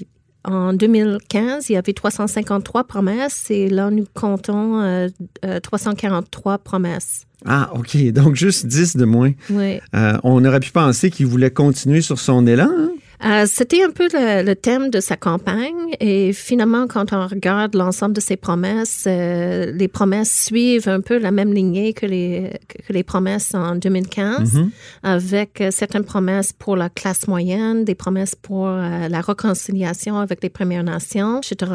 en 0.44 0.72
2015, 0.72 1.68
il 1.68 1.74
y 1.74 1.76
avait 1.76 1.92
353 1.92 2.84
promesses 2.84 3.46
et 3.50 3.68
là, 3.68 3.90
nous 3.90 4.06
comptons 4.14 4.80
euh, 4.80 5.08
euh, 5.44 5.60
343 5.60 6.58
promesses. 6.58 7.24
Ah, 7.44 7.70
OK, 7.74 7.96
donc 8.12 8.34
juste 8.34 8.66
10 8.66 8.96
de 8.96 9.04
moins. 9.04 9.32
Oui. 9.50 9.78
Euh, 9.94 10.16
on 10.24 10.44
aurait 10.44 10.60
pu 10.60 10.70
penser 10.72 11.10
qu'il 11.10 11.26
voulait 11.26 11.50
continuer 11.50 12.00
sur 12.00 12.18
son 12.18 12.46
élan. 12.46 12.68
hein? 12.70 12.90
Euh, 13.24 13.46
C'était 13.46 13.82
un 13.82 13.90
peu 13.90 14.06
le, 14.12 14.44
le 14.44 14.54
thème 14.54 14.90
de 14.90 15.00
sa 15.00 15.16
campagne 15.16 15.94
et 16.00 16.32
finalement, 16.32 16.86
quand 16.86 17.12
on 17.12 17.26
regarde 17.26 17.74
l'ensemble 17.74 18.14
de 18.14 18.20
ses 18.20 18.36
promesses, 18.36 19.04
euh, 19.06 19.72
les 19.72 19.88
promesses 19.88 20.32
suivent 20.46 20.88
un 20.88 21.00
peu 21.00 21.18
la 21.18 21.30
même 21.32 21.52
lignée 21.52 21.92
que 21.94 22.06
les, 22.06 22.50
que 22.86 22.92
les 22.92 23.02
promesses 23.02 23.54
en 23.54 23.74
2015, 23.74 24.54
Mhm. 24.54 24.70
avec 25.02 25.60
euh, 25.60 25.70
certaines 25.72 26.04
promesses 26.04 26.52
pour 26.52 26.76
la 26.76 26.88
classe 26.88 27.26
moyenne, 27.26 27.84
des 27.84 27.94
promesses 27.96 28.34
pour 28.36 28.68
euh, 28.68 29.08
la 29.08 29.20
réconciliation 29.20 30.18
avec 30.18 30.42
les 30.42 30.48
Premières 30.50 30.84
Nations, 30.84 31.40
etc. 31.40 31.72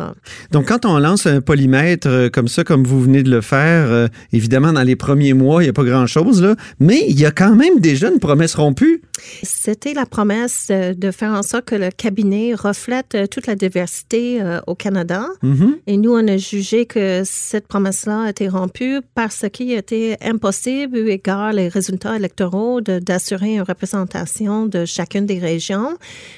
Donc, 0.52 0.68
quand 0.70 0.86
on 0.86 0.98
lance 1.00 1.26
un 1.28 1.42
polymètre 1.42 2.30
comme 2.32 2.48
ça, 2.48 2.64
comme 2.64 2.84
vous 2.86 3.02
venez 3.02 3.22
de 3.24 3.30
le 3.32 3.42
faire, 3.42 4.10
évidemment, 4.32 4.72
dans 4.74 4.84
les 4.84 4.96
premiers 4.96 5.34
mois, 5.34 5.62
il 5.62 5.66
n'y 5.66 5.70
a 5.70 5.74
pas 5.74 5.84
grand-chose, 5.84 6.56
mais 6.80 7.04
il 7.10 7.20
y 7.20 7.26
a 7.26 7.32
quand 7.32 7.56
même 7.56 7.80
déjà 7.80 8.10
une 8.10 8.20
promesse 8.20 8.56
rompue. 8.56 9.02
C'était 9.44 9.94
la 9.94 10.06
promesse 10.06 10.68
de 10.70 11.12
faire 11.12 11.33
en 11.34 11.44
sorte 11.44 11.66
que 11.66 11.76
le 11.76 11.90
cabinet 11.90 12.54
reflète 12.54 13.16
euh, 13.16 13.28
toute 13.28 13.48
la 13.48 13.56
diversité 13.56 14.42
euh, 14.42 14.60
au 14.68 14.76
Canada. 14.76 15.26
Mhm. 15.42 15.78
Et 15.88 15.98
nous, 15.98 16.14
on 16.14 16.28
a 16.28 16.38
jugé 16.38 16.86
que 16.86 17.24
cette 17.26 17.68
promesse-là 17.68 18.24
a 18.24 18.30
été 18.30 18.48
rompue 18.48 19.00
parce 19.16 19.46
qu'il 19.52 19.72
était 19.72 20.18
impossible, 20.22 20.98
eu 20.98 21.10
égard 21.10 21.54
les 21.54 21.68
résultats 21.68 22.16
électoraux, 22.16 22.82
d'assurer 22.82 23.56
une 23.56 23.62
représentation 23.62 24.66
de 24.66 24.86
chacune 24.86 25.26
des 25.26 25.40
régions. 25.40 25.98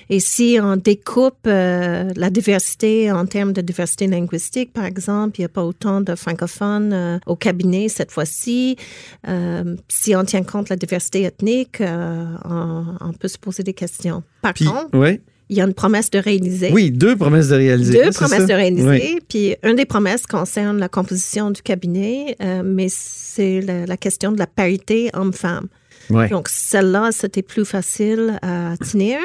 Et 0.10 0.20
si 0.20 0.58
on 0.62 0.78
découpe 0.78 1.48
euh, 1.48 2.10
la 2.16 2.30
diversité 2.30 3.12
en 3.12 3.26
termes 3.26 3.54
de 3.54 3.62
diversité 3.62 4.08
linguistique, 4.08 4.74
par 4.74 4.86
exemple, 4.86 5.40
il 5.40 5.42
n'y 5.42 5.46
a 5.46 5.50
pas 5.50 5.64
autant 5.64 6.02
de 6.02 6.16
francophones 6.16 6.94
euh, 6.94 7.20
au 7.26 7.36
cabinet 7.36 7.90
cette 7.90 8.12
fois-ci. 8.12 8.78
Si 9.88 10.16
on 10.16 10.24
tient 10.24 10.44
compte 10.44 10.66
de 10.66 10.70
la 10.72 10.76
diversité 10.76 11.24
ethnique, 11.24 11.82
on, 11.82 12.86
on 13.02 13.14
peut 13.14 13.28
se 13.28 13.38
poser 13.38 13.64
des 13.64 13.74
questions. 13.74 14.24
Par 14.46 14.54
Puis, 14.54 14.66
contre, 14.66 14.85
ouais. 14.94 15.22
il 15.50 15.58
y 15.58 15.62
a 15.62 15.66
une 15.66 15.74
promesse 15.74 16.10
de 16.10 16.20
réaliser. 16.20 16.72
Oui, 16.72 16.92
deux 16.92 17.16
promesses 17.16 17.50
de 17.50 17.56
réaliser. 17.56 18.04
Deux 18.04 18.12
promesses 18.12 18.40
ça? 18.40 18.46
de 18.46 18.54
réaliser. 18.54 18.88
Oui. 18.88 19.20
Puis, 19.28 19.56
une 19.64 19.76
des 19.76 19.86
promesses 19.86 20.26
concerne 20.26 20.80
la 20.80 20.90
composition 20.90 21.52
du 21.52 21.62
cabinet, 21.62 22.36
euh, 22.42 22.62
mais 22.64 22.88
c'est 22.90 23.62
la, 23.62 23.86
la 23.86 23.98
question 23.98 24.32
de 24.32 24.40
la 24.40 24.48
parité 24.48 25.10
homme-femme. 25.14 25.68
Ouais. 26.10 26.30
Donc, 26.30 26.48
celle-là, 26.50 27.10
c'était 27.12 27.42
plus 27.42 27.66
facile 27.66 28.38
à 28.42 28.76
tenir. 28.78 29.18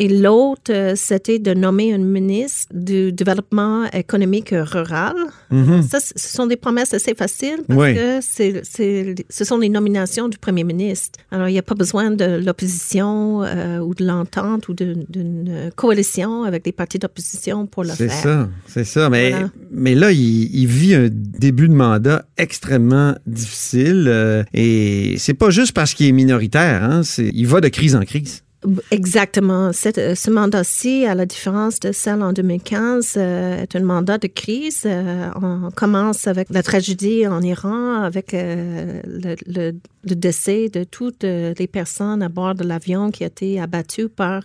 Et 0.00 0.08
l'autre, 0.08 0.70
euh, 0.72 0.92
c'était 0.94 1.40
de 1.40 1.54
nommer 1.54 1.88
une 1.92 2.04
ministre 2.04 2.68
du 2.72 3.10
développement 3.12 3.84
économique 3.92 4.50
rural. 4.52 5.14
Mhm. 5.50 5.82
Ça, 5.82 5.98
c- 5.98 6.12
ce 6.14 6.28
sont 6.36 6.46
des 6.46 6.54
promesses 6.56 6.94
assez 6.94 7.14
faciles 7.16 7.62
parce 7.66 7.80
Oui. 7.80 7.94
que 7.96 8.18
c'est, 8.20 8.60
c'est- 8.64 9.14
ce 9.28 9.44
sont 9.44 9.58
les 9.58 9.68
nominations 9.68 10.28
du 10.28 10.38
premier 10.38 10.62
ministre. 10.62 11.18
Alors, 11.32 11.48
il 11.48 11.52
n'y 11.52 11.58
a 11.58 11.62
pas 11.62 11.74
besoin 11.74 12.12
de 12.12 12.40
l'opposition 12.44 13.42
euh, 13.42 13.78
ou 13.80 13.92
de 13.94 14.04
l'entente 14.06 14.68
ou 14.68 14.74
d'une 14.74 15.70
coalition 15.74 16.44
avec 16.44 16.64
des 16.64 16.72
partis 16.72 16.98
d'opposition 17.00 17.66
pour 17.66 17.82
le 17.82 17.90
C'est 17.90 18.08
faire. 18.08 18.22
ça, 18.22 18.48
c'est 18.68 18.84
ça. 18.84 19.10
Mais, 19.10 19.30
Voilà. 19.30 19.50
mais 19.72 19.94
là, 19.96 20.12
il, 20.12 20.54
il 20.54 20.66
vit 20.66 20.94
un 20.94 21.08
début 21.10 21.68
de 21.68 21.74
mandat 21.74 22.24
extrêmement 22.36 23.16
difficile. 23.26 24.04
euh, 24.06 24.44
et 24.54 25.16
c'est 25.18 25.34
pas 25.34 25.50
juste 25.50 25.72
parce 25.72 25.94
qu'il 25.94 26.07
est 26.08 26.12
minoritaire. 26.12 26.82
Hein, 26.82 27.02
il 27.18 27.46
va 27.46 27.60
de 27.60 27.68
crise 27.68 27.94
en 27.96 28.02
crise. 28.02 28.42
Exactement. 28.90 29.72
Cette- 29.72 29.98
euh, 29.98 30.14
ce 30.16 30.30
mandat-ci, 30.32 31.06
à 31.06 31.14
la 31.14 31.26
différence 31.26 31.78
de 31.78 31.92
celle 31.92 32.22
en 32.22 32.32
2015, 32.32 33.14
euh, 33.16 33.62
est 33.62 33.76
un 33.76 33.80
mandat 33.84 34.18
de 34.18 34.26
crise. 34.26 34.82
Euh, 34.84 35.28
on 35.40 35.70
commence 35.70 36.26
avec 36.26 36.48
la 36.50 36.64
tragédie 36.64 37.24
en 37.28 37.40
Iran, 37.40 38.02
avec 38.02 38.34
euh, 38.34 39.00
le, 39.06 39.36
le- 39.46 39.78
le 40.08 40.14
décès 40.16 40.68
de 40.70 40.82
toutes 40.84 41.22
les 41.24 41.66
personnes 41.70 42.22
à 42.22 42.28
bord 42.28 42.54
de 42.54 42.64
l'avion 42.64 43.10
qui 43.10 43.22
a 43.24 43.26
été 43.26 43.60
abattu 43.60 44.08
par 44.08 44.42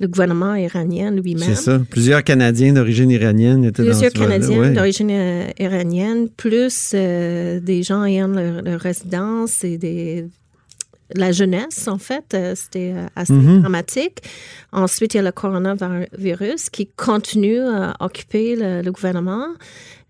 le 0.00 0.08
gouvernement 0.08 0.54
iranien 0.54 1.10
lui-même. 1.12 1.42
C'est 1.54 1.54
ça. 1.62 1.80
Plusieurs 1.90 2.24
Canadiens 2.24 2.72
d'origine 2.72 3.10
iranienne 3.10 3.64
étaient 3.64 3.84
Plusieurs 3.84 4.12
dans 4.12 4.18
ce 4.20 4.24
Canadiens 4.24 4.58
ouais. 4.58 4.72
d'origine 4.72 5.10
iranienne, 5.60 6.28
plus 6.36 6.92
des 6.94 7.82
gens 7.84 8.04
ayant 8.04 8.28
leur, 8.28 8.62
leur 8.62 8.80
résidence 8.80 9.62
et 9.62 9.78
des 9.78 10.26
la 11.14 11.32
jeunesse, 11.32 11.86
en 11.88 11.98
fait, 11.98 12.32
euh, 12.34 12.54
c'était 12.54 12.92
euh, 12.96 13.06
assez 13.16 13.32
Mhm. 13.32 13.60
dramatique. 13.60 14.22
Ensuite, 14.72 15.14
il 15.14 15.18
y 15.18 15.20
a 15.20 15.22
le 15.24 15.32
coronavirus 15.32 16.70
qui 16.70 16.86
continue 16.86 17.60
à 17.60 17.94
occuper 18.00 18.56
le, 18.56 18.82
le 18.82 18.90
gouvernement. 18.92 19.46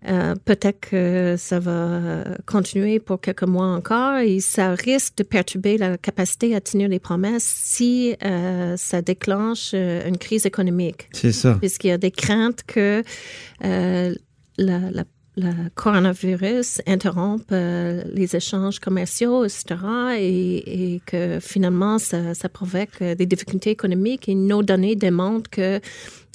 Euh, 0.07 0.35
Peut-être 0.45 0.79
que 0.81 1.35
ça 1.37 1.59
va 1.59 2.23
continuer 2.45 2.99
pour 2.99 3.19
quelques 3.19 3.43
mois 3.43 3.65
encore 3.67 4.17
et 4.19 4.39
ça 4.39 4.71
risque 4.75 5.17
de 5.17 5.23
perturber 5.23 5.77
la 5.79 5.97
capacité 5.97 6.53
à 6.55 6.61
tenir 6.61 6.87
les 6.89 6.99
promesses 6.99 7.43
si 7.43 8.15
euh, 8.23 8.75
ça 8.77 9.01
déclenche 9.01 9.73
une 9.73 10.17
crise 10.19 10.45
économique 10.45 11.09
C'est 11.11 11.31
ça. 11.31 11.55
puisqu'il 11.59 11.87
y 11.87 11.91
a 11.91 11.97
des 11.97 12.11
craintes 12.11 12.61
que 12.67 13.01
euh, 13.63 14.13
la, 14.57 14.79
la- 14.91 15.03
la 15.37 15.51
coronavirus 15.75 16.81
interrompe 16.87 17.43
euh, 17.51 18.03
les 18.13 18.35
échanges 18.35 18.79
commerciaux, 18.79 19.43
etc., 19.43 19.65
et, 20.17 20.93
et 20.95 21.01
que 21.05 21.39
finalement, 21.41 21.99
ça, 21.99 22.33
ça 22.33 22.47
provoque 22.49 23.01
euh, 23.01 23.15
des 23.15 23.25
difficultés 23.25 23.69
économiques. 23.71 24.29
Et 24.29 24.35
nos 24.35 24.63
données 24.63 24.95
démontrent 24.95 25.49
que 25.49 25.79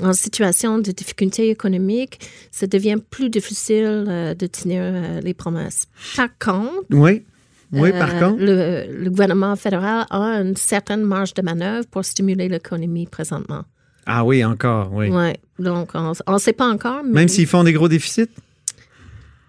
en 0.02 0.12
situation 0.12 0.78
de 0.78 0.92
difficulté 0.92 1.50
économique, 1.50 2.20
ça 2.50 2.66
devient 2.66 2.98
plus 3.10 3.30
difficile 3.30 4.04
euh, 4.08 4.34
de 4.34 4.46
tenir 4.46 4.82
euh, 4.82 5.20
les 5.20 5.34
promesses. 5.34 5.86
Par 6.16 6.28
contre, 6.38 6.84
Oui. 6.90 7.24
Oui, 7.72 7.92
par 7.92 8.18
contre. 8.18 8.42
le, 8.42 8.86
le 9.04 9.10
gouvernement 9.10 9.54
fédéral 9.54 10.04
a 10.10 10.40
une 10.40 10.56
certaine 10.56 11.02
marge 11.02 11.34
de 11.34 11.42
manœuvre 11.42 11.86
pour 11.88 12.04
stimuler 12.04 12.48
l'économie 12.48 13.06
présentement. 13.06 13.62
Ah 14.06 14.24
oui, 14.24 14.44
encore, 14.44 14.92
oui. 14.92 15.08
Ouais. 15.08 15.36
Donc, 15.60 15.90
on 15.94 16.32
ne 16.32 16.38
sait 16.38 16.52
pas 16.52 16.66
encore, 16.68 17.04
mais 17.04 17.12
Même 17.20 17.28
s'ils 17.28 17.46
font 17.46 17.62
des 17.62 17.72
gros 17.72 17.86
déficits, 17.88 18.26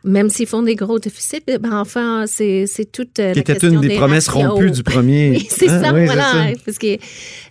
même 0.04 0.30
s'ils 0.30 0.48
font 0.48 0.64
des 0.64 0.76
gros 0.76 1.00
déficits, 1.00 1.44
ben 1.60 1.74
enfin, 1.74 2.26
c'est 2.28 2.66
c'est 2.68 2.86
toute 2.92 3.20
euh, 3.20 3.34
la 3.34 3.42
question 3.44 3.70
une 3.70 3.82
des, 3.82 3.96
promesses 3.96 4.28
ratios. 4.28 4.50
rompues 4.52 4.72
du 4.72 4.84
premier. 4.84 5.30
Oui, 5.38 5.48
c'est 5.50 5.70
Hein? 5.70 5.82
ça, 5.84 5.94
Oui, 5.94 6.06
voilà. 6.06 6.24
ça. 6.24 6.46
Parce 6.66 6.78
que, 6.78 6.98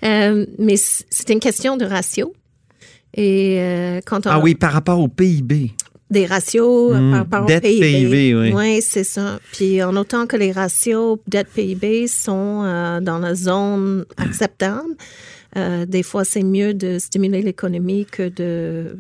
euh, 0.05 0.47
mais 0.59 0.77
c'est 0.77 1.31
une 1.31 1.41
question 1.41 1.77
de 1.77 1.85
ratio. 1.85 2.33
Et 3.15 3.57
euh, 3.61 4.01
quand 4.07 4.27
on 4.27 4.31
Ah 4.31 4.41
oui, 4.41 4.55
par 4.55 4.73
rapport 4.73 4.99
au 5.01 5.09
PIB. 5.09 5.73
des 6.11 6.27
ratios 6.27 6.93
Hmm, 6.97 7.11
par 7.11 7.19
rapport 7.21 7.47
dette 7.47 7.65
au 7.65 7.69
PIB. 7.69 7.81
PIB, 7.81 8.35
oui. 8.35 8.53
Oui, 8.53 8.83
c'est 8.83 9.05
ça. 9.05 9.39
Puis 9.53 9.83
en 9.83 9.97
autant 9.97 10.27
que 10.27 10.37
les 10.37 10.51
ratios 10.53 11.19
dette-PIB 11.29 12.07
sont 12.09 12.63
euh, 12.65 13.01
dans 13.01 13.19
la 13.19 13.35
zone 13.35 14.05
acceptable, 14.17 14.95
euh, 15.57 15.87
des 15.87 16.03
fois, 16.05 16.25
c'est 16.25 16.43
mieux 16.45 16.75
de 16.75 16.99
stimuler 17.01 17.43
l'économie 17.43 18.07
que 18.07 18.29
de, 18.29 18.97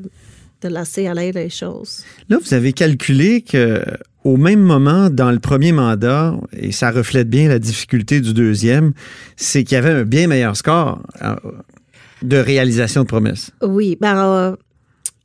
de 0.63 0.69
laisser 0.69 1.07
aller 1.07 1.33
les 1.33 1.51
choses. 1.51 2.05
Là, 2.29 2.39
vous 2.43 2.55
avez 2.55 2.73
calculé 2.73 3.43
que 3.43 3.83
au 4.25 4.37
même 4.37 4.61
moment, 4.61 5.09
dans 5.09 5.31
le 5.31 5.39
premier 5.39 5.73
mandat, 5.73 6.37
et 6.53 6.73
ça 6.73 6.91
reflète 6.91 7.29
bien 7.29 7.49
la 7.49 7.59
difficulté 7.59 8.21
du 8.21 8.35
deuxième, 8.35 8.93
c'est 9.37 9.65
qu'il 9.65 9.77
y 9.77 9.79
avait 9.79 9.91
un 9.91 10.05
bien 10.05 10.27
meilleur 10.27 10.57
score 10.57 11.03
euh, 11.23 11.37
de 12.23 12.37
réalisation 12.37 13.03
de 13.03 13.07
promesses. 13.07 13.51
Oui, 13.63 13.97
ben, 13.99 14.17
euh, 14.19 14.57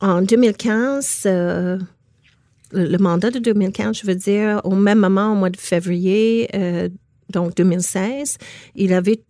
en 0.00 0.22
2015, 0.22 1.22
euh, 1.26 1.78
le, 2.72 2.98
mandat 2.98 3.30
de 3.30 3.38
2015, 3.38 3.98
je 4.00 4.06
veux 4.06 4.14
dire, 4.14 4.62
au 4.64 4.74
même 4.74 4.98
moment, 4.98 5.32
au 5.32 5.34
mois 5.34 5.50
de 5.50 5.58
février, 5.58 6.48
euh, 6.54 6.88
donc 7.30 7.54
2016, 7.56 8.38
il 8.76 8.92
avait 8.92 9.20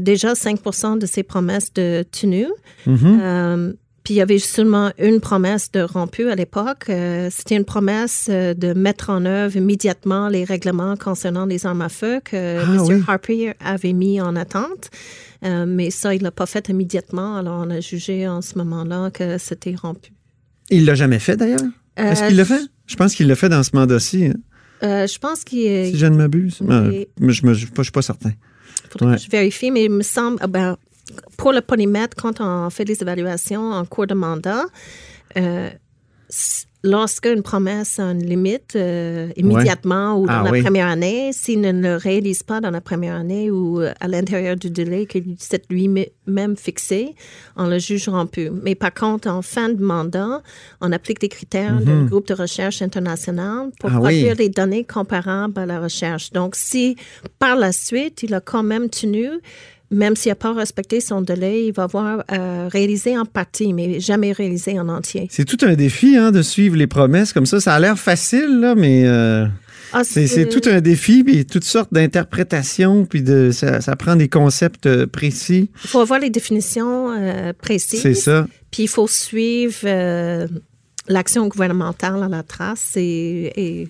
déjà 0.00 0.34
5 0.34 0.98
de 0.98 1.06
ses 1.06 1.22
promesses 1.22 1.72
de 1.72 2.04
tenue. 2.12 2.48
Mhm. 2.86 3.20
Euh, 3.22 3.72
puis 4.06 4.14
il 4.14 4.18
y 4.18 4.20
avait 4.20 4.38
seulement 4.38 4.92
une 5.00 5.18
promesse 5.18 5.72
de 5.72 5.80
rompu 5.80 6.30
à 6.30 6.36
l'époque. 6.36 6.84
Euh, 6.90 7.28
C'était 7.32 7.56
une 7.56 7.64
promesse 7.64 8.28
euh, 8.30 8.54
de 8.54 8.72
mettre 8.72 9.10
en 9.10 9.24
œuvre 9.24 9.56
immédiatement 9.56 10.28
les 10.28 10.44
règlements 10.44 10.96
concernant 10.96 11.44
les 11.44 11.66
armes 11.66 11.82
à 11.82 11.88
feu 11.88 12.20
que 12.24 12.58
Ah, 12.60 12.72
M. 12.72 12.80
oui. 12.86 13.02
Harper 13.08 13.54
avait 13.58 13.92
mis 13.92 14.20
en 14.20 14.36
attente. 14.36 14.90
Euh, 15.44 15.66
mais 15.66 15.90
ça, 15.90 16.14
il 16.14 16.22
l'a 16.22 16.30
pas 16.30 16.46
fait 16.46 16.68
immédiatement. 16.68 17.36
Alors, 17.36 17.64
on 17.66 17.70
a 17.70 17.80
jugé 17.80 18.28
en 18.28 18.42
ce 18.42 18.56
moment-là 18.58 19.10
que 19.10 19.38
c'était 19.38 19.74
rompu. 19.74 20.12
Il 20.70 20.84
l'a 20.84 20.94
jamais 20.94 21.18
fait 21.18 21.36
d'ailleurs? 21.36 21.58
Est-ce 21.96 22.28
qu'il 22.28 22.36
l'a 22.36 22.44
fait? 22.44 22.62
Je 22.86 22.94
pense 22.94 23.12
qu'il 23.12 23.26
l'a 23.26 23.34
fait 23.34 23.48
dans 23.48 23.64
ce 23.64 23.70
mandat-ci, 23.74 24.26
hein, 24.26 24.34
Euh, 24.84 25.06
je 25.08 25.18
pense 25.18 25.42
qu'il 25.42 25.66
est. 25.66 25.90
si 25.90 25.98
je 25.98 26.06
ne 26.06 26.14
m'abuse. 26.16 26.60
Mais 26.60 27.08
je 27.32 27.44
ne 27.44 27.54
suis 27.54 27.66
pas, 27.66 28.02
certain. 28.02 28.30
faudrait 28.88 29.08
Ouais. 29.14 29.16
que 29.16 29.22
je 29.24 29.30
vérifie, 29.30 29.72
mais 29.72 29.84
il 29.86 29.90
me 29.90 30.02
semble, 30.02 30.38
ah 30.42 30.46
ben, 30.46 30.76
pour 31.36 31.52
le 31.52 31.60
polymètre, 31.60 32.16
quand 32.20 32.40
on 32.40 32.70
fait 32.70 32.84
les 32.84 33.00
évaluations 33.02 33.70
en 33.72 33.84
cours 33.84 34.06
de 34.06 34.14
mandat, 34.14 34.64
euh, 35.36 35.70
s- 36.28 36.66
lorsque 36.82 37.26
une 37.26 37.42
promesse 37.42 37.98
a 37.98 38.04
une 38.12 38.24
limite 38.24 38.74
euh, 38.76 39.28
immédiatement 39.36 40.18
ou 40.20 40.26
dans 40.26 40.32
Ah 40.40 40.42
la 40.44 40.50
oui. 40.52 40.62
première 40.62 40.86
année, 40.86 41.32
s'il 41.32 41.60
ne 41.60 41.72
le 41.72 41.96
réalise 41.96 42.42
pas 42.44 42.60
dans 42.60 42.70
la 42.70 42.80
première 42.80 43.16
année 43.16 43.50
ou 43.50 43.80
à 44.00 44.06
l'intérieur 44.08 44.54
du 44.56 44.70
délai 44.70 45.06
qu'il 45.06 45.34
s'est 45.38 45.62
lui-même 45.68 46.56
fixé, 46.56 47.14
on 47.56 47.66
le 47.66 47.78
juge 47.80 48.08
rompu. 48.08 48.50
Mais 48.50 48.74
par 48.76 48.94
contre, 48.94 49.28
en 49.28 49.42
fin 49.42 49.68
de 49.68 49.82
mandat, 49.82 50.42
on 50.80 50.92
applique 50.92 51.20
des 51.20 51.28
critères 51.28 51.80
du 51.80 52.04
groupe 52.06 52.28
de 52.28 52.34
recherche 52.34 52.82
international 52.82 53.70
pour. 53.80 53.90
Ah 53.90 53.96
oui. 53.96 54.02
produire 54.02 54.36
des 54.36 54.48
données 54.48 54.84
comparables 54.84 55.58
à 55.58 55.66
la 55.66 55.80
recherche. 55.80 56.30
Donc, 56.32 56.54
si 56.56 56.96
par 57.40 57.56
la 57.56 57.72
suite, 57.72 58.22
il 58.22 58.32
a 58.34 58.40
quand 58.40 58.62
même 58.62 58.88
tenu, 58.90 59.28
même 59.90 60.16
s'il 60.16 60.30
n'a 60.30 60.36
pas 60.36 60.52
respecté 60.52 61.00
son 61.00 61.20
délai, 61.20 61.66
il 61.66 61.72
va 61.72 61.84
avoir 61.84 62.24
euh, 62.32 62.68
réalisé 62.70 63.16
en 63.16 63.24
partie, 63.24 63.72
mais 63.72 64.00
jamais 64.00 64.32
réalisé 64.32 64.78
en 64.80 64.88
entier. 64.88 65.28
C'est 65.30 65.44
tout 65.44 65.64
un 65.64 65.74
défi 65.74 66.16
hein, 66.16 66.32
de 66.32 66.42
suivre 66.42 66.76
les 66.76 66.86
promesses 66.86 67.32
comme 67.32 67.46
ça. 67.46 67.60
Ça 67.60 67.74
a 67.74 67.80
l'air 67.80 67.98
facile, 67.98 68.58
là, 68.60 68.74
mais 68.74 69.04
euh, 69.06 69.46
Ah, 69.92 70.02
c'est 70.02 70.48
tout 70.48 70.68
un 70.68 70.80
défi, 70.80 71.22
puis 71.22 71.46
toutes 71.46 71.64
sortes 71.64 71.92
d'interprétations, 71.92 73.04
puis 73.04 73.22
de, 73.22 73.50
ça, 73.52 73.80
ça 73.80 73.94
prend 73.94 74.16
des 74.16 74.28
concepts 74.28 74.86
euh, 74.86 75.06
précis. 75.06 75.70
Il 75.84 75.90
faut 75.90 76.00
avoir 76.00 76.18
les 76.18 76.30
définitions 76.30 77.12
euh, 77.12 77.52
précises. 77.52 78.02
C'est 78.02 78.14
ça. 78.14 78.48
Puis 78.72 78.84
il 78.84 78.88
faut 78.88 79.06
suivre 79.06 79.86
l'action 81.08 81.46
gouvernementale 81.46 82.22
à 82.22 82.28
la 82.28 82.42
trace 82.42 82.94
et, 82.96 83.52
et 83.56 83.88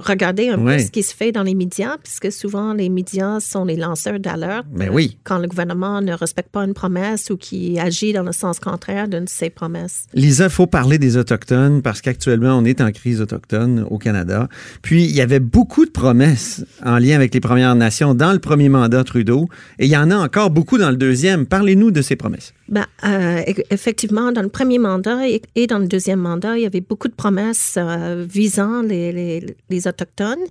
regarder 0.00 0.48
un 0.48 0.58
peu 0.58 0.78
ce 0.78 0.90
qui 0.90 1.02
se 1.02 1.14
fait 1.14 1.32
dans 1.32 1.42
les 1.42 1.54
médias, 1.54 1.96
puisque 2.02 2.32
souvent 2.32 2.72
les 2.72 2.88
médias 2.88 3.40
sont 3.40 3.64
les 3.64 3.76
lanceurs 3.76 4.18
d'alerte. 4.18 4.66
Ben 4.72 4.90
oui. 4.92 5.18
Quand 5.24 5.38
le 5.38 5.48
gouvernement 5.48 6.00
ne 6.00 6.12
respecte 6.12 6.50
pas 6.50 6.64
une 6.64 6.74
promesse 6.74 7.30
ou 7.30 7.36
qui 7.36 7.78
agit 7.78 8.12
dans 8.12 8.22
le 8.22 8.32
sens 8.32 8.58
contraire 8.58 9.08
d'une 9.08 9.24
de 9.24 9.28
ses 9.28 9.50
promesses. 9.50 10.04
Lisa, 10.14 10.44
il 10.44 10.50
faut 10.50 10.66
parler 10.66 10.98
des 10.98 11.16
Autochtones 11.16 11.82
parce 11.82 12.00
qu'actuellement, 12.00 12.56
on 12.56 12.64
est 12.64 12.80
en 12.80 12.90
crise 12.90 13.20
autochtone 13.20 13.86
au 13.90 13.98
Canada. 13.98 14.48
Puis, 14.82 15.04
il 15.04 15.14
y 15.14 15.20
avait 15.20 15.40
beaucoup 15.40 15.84
de 15.84 15.90
promesses 15.90 16.64
en 16.84 16.98
lien 16.98 17.14
avec 17.16 17.34
les 17.34 17.40
Premières 17.40 17.74
Nations 17.74 18.14
dans 18.14 18.32
le 18.32 18.38
premier 18.38 18.68
mandat 18.68 19.04
Trudeau. 19.04 19.48
Et 19.78 19.86
il 19.86 19.90
y 19.90 19.96
en 19.96 20.10
a 20.10 20.16
encore 20.16 20.50
beaucoup 20.50 20.78
dans 20.78 20.90
le 20.90 20.96
deuxième. 20.96 21.46
Parlez-nous 21.46 21.90
de 21.90 22.02
ces 22.02 22.16
promesses. 22.16 22.52
Ben, 22.70 22.86
euh, 23.04 23.40
e- 23.48 23.62
effectivement, 23.70 24.30
dans 24.32 24.42
le 24.42 24.48
premier 24.48 24.78
mandat 24.78 25.28
et, 25.28 25.42
et 25.56 25.66
dans 25.66 25.80
le 25.80 25.88
deuxième 25.88 26.20
mandat, 26.20 26.56
il 26.56 26.62
y 26.62 26.66
avait 26.66 26.80
beaucoup 26.80 27.08
de 27.08 27.14
promesses 27.14 27.74
euh, 27.76 28.24
visant 28.28 28.80
les, 28.82 29.10
les- 29.12 29.56
les 29.68 29.88
Autochtones. 29.88 30.44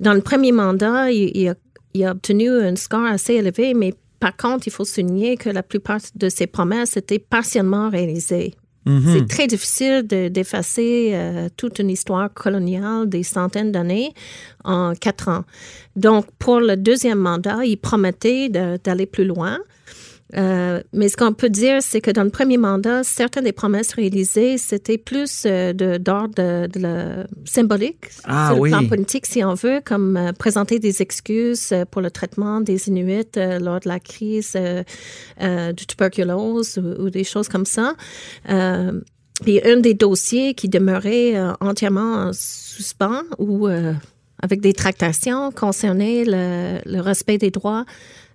Dans 0.00 0.14
le 0.14 0.22
premier 0.22 0.50
mandat, 0.52 1.10
il, 1.12 1.30
il 1.36 1.48
a, 1.50 1.54
il 1.92 2.04
a 2.04 2.12
obtenu 2.12 2.48
un 2.50 2.74
score 2.76 3.04
assez 3.04 3.34
élevé, 3.34 3.74
mais 3.74 3.92
par 4.18 4.34
contre, 4.36 4.66
il 4.66 4.70
faut 4.72 4.86
souligner 4.86 5.36
que 5.36 5.50
la 5.50 5.62
plupart 5.62 6.00
de 6.14 6.28
ces 6.30 6.46
promesses 6.46 6.96
étaient 6.96 7.18
partiellement 7.18 7.90
réalisées. 7.90 8.54
C'est 9.12 9.28
très 9.28 9.46
difficile 9.46 10.04
de- 10.08 10.26
d'effacer 10.28 11.10
euh, 11.12 11.48
toute 11.56 11.78
une 11.78 11.90
histoire 11.90 12.32
coloniale 12.32 13.08
des 13.08 13.22
centaines 13.22 13.70
d'années 13.70 14.12
en 14.64 14.94
quatre 14.98 15.28
ans. 15.28 15.44
Donc, 15.94 16.24
pour 16.38 16.58
le 16.60 16.76
deuxième 16.76 17.18
mandat, 17.18 17.58
il 17.64 17.76
promettait 17.76 18.48
de- 18.48 18.78
d'aller 18.82 19.06
plus 19.06 19.24
loin. 19.26 19.58
Euh, 20.36 20.82
mais 20.92 21.08
ce 21.08 21.16
qu'on 21.16 21.32
peut 21.34 21.50
dire, 21.50 21.78
c'est 21.82 22.00
que 22.00 22.10
dans 22.10 22.24
le 22.24 22.30
premier 22.30 22.56
mandat, 22.56 23.04
certaines 23.04 23.44
des 23.44 23.52
promesses 23.52 23.92
réalisées, 23.92 24.56
c'était 24.56 24.96
plus 24.98 25.42
euh, 25.44 25.72
de- 25.74 25.98
d'ordre 25.98 26.34
de, 26.36 26.66
de 26.68 26.78
la- 26.80 27.26
symbolique 27.44 28.06
Ah 28.24 28.50
sur 28.52 28.60
oui. 28.60 28.70
le 28.70 28.78
plan 28.78 28.88
politique, 28.88 29.26
si 29.26 29.44
on 29.44 29.54
veut, 29.54 29.80
comme 29.84 30.16
euh, 30.16 30.32
présenter 30.32 30.78
des 30.78 31.02
excuses 31.02 31.74
pour 31.90 32.00
le 32.00 32.10
traitement 32.10 32.60
des 32.60 32.88
Inuits 32.88 33.26
euh, 33.36 33.58
lors 33.58 33.80
de 33.80 33.88
la 33.88 34.00
crise 34.00 34.56
du 35.76 35.86
tuberculose 35.86 36.78
ou, 36.78 37.02
ou 37.04 37.10
des 37.10 37.24
choses 37.24 37.48
comme 37.48 37.66
ça. 37.66 37.94
Puis 39.44 39.60
un 39.64 39.78
des 39.78 39.94
dossiers 39.94 40.54
qui 40.54 40.68
demeurait 40.68 41.34
entièrement 41.60 42.14
en 42.14 42.30
suspens 42.32 43.22
ou 43.38 43.66
avec 44.42 44.60
des 44.60 44.72
tractations 44.72 45.50
concernait 45.52 46.24
le, 46.26 46.78
le 46.84 47.00
respect 47.00 47.38
des 47.38 47.50
droits 47.50 47.84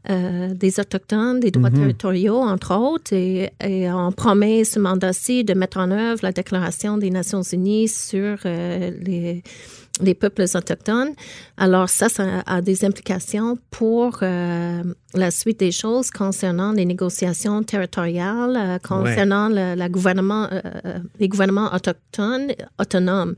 euh, 0.09 0.53
des 0.53 0.79
Autochtones, 0.79 1.39
des 1.39 1.51
droits 1.51 1.71
territoriaux, 1.71 2.37
entre 2.37 2.75
autres, 2.75 3.13
et, 3.13 3.51
et 3.63 3.91
on 3.91 4.11
promet 4.11 4.63
ce 4.63 4.79
mandat-ci 4.79 5.43
de 5.43 5.53
mettre 5.53 5.77
en 5.77 5.91
œuvre 5.91 6.21
la 6.23 6.31
Déclaration 6.31 6.97
des 6.97 7.09
Nations 7.09 7.41
Unies 7.41 7.87
sur 7.87 8.37
euh, 8.45 8.91
les, 9.01 9.43
les 10.01 10.13
peuples 10.13 10.43
autochtones. 10.43 11.13
Alors 11.57 11.89
ça, 11.89 12.07
ça 12.09 12.43
a 12.45 12.61
des 12.61 12.85
implications 12.85 13.57
pour 13.71 14.19
euh, 14.21 14.83
la 15.13 15.31
suite 15.31 15.59
des 15.59 15.71
choses 15.71 16.11
concernant 16.11 16.71
les 16.71 16.85
négociations 16.85 17.63
territoriales, 17.63 18.79
concernant 18.87 19.49
le, 19.49 19.75
la 19.75 19.89
gouvernement, 19.89 20.47
les 21.19 21.27
gouvernements 21.27 21.73
autochtones 21.73 22.51
autonomes. 22.79 23.35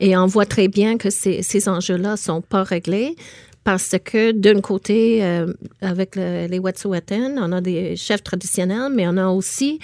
Et 0.00 0.16
on 0.16 0.26
voit 0.26 0.46
très 0.46 0.68
bien 0.68 0.98
que 0.98 1.10
ces, 1.10 1.42
ces 1.42 1.68
enjeux-là 1.68 2.16
sont 2.16 2.42
pas 2.42 2.62
réglés 2.62 3.16
parce 3.64 3.96
que 4.04 4.32
d'un 4.32 4.60
côté, 4.60 5.24
euh, 5.24 5.52
avec 5.80 6.16
le- 6.16 6.46
les 6.46 6.58
Wet'suwet'en, 6.58 7.36
on 7.38 7.50
a 7.52 7.60
des 7.60 7.96
chefs 7.96 8.22
traditionnels, 8.22 8.92
mais 8.94 9.08
on 9.08 9.16
a 9.16 9.28
aussi 9.28 9.78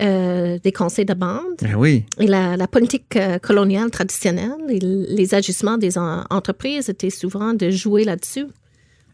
euh, 0.00 0.58
des 0.62 0.72
conseils 0.72 1.04
de 1.04 1.14
bande. 1.14 1.56
Ben 1.60 1.74
oui. 1.76 2.04
Et 2.18 2.26
la, 2.26 2.56
la 2.56 2.66
politique 2.66 3.14
euh, 3.16 3.38
coloniale 3.38 3.90
traditionnelle, 3.90 4.52
et 4.70 4.78
les 4.80 5.34
agissements 5.34 5.76
des 5.78 5.98
en- 5.98 6.24
entreprises 6.30 6.88
étaient 6.88 7.10
souvent 7.10 7.52
de 7.54 7.70
jouer 7.70 8.04
là-dessus. 8.04 8.46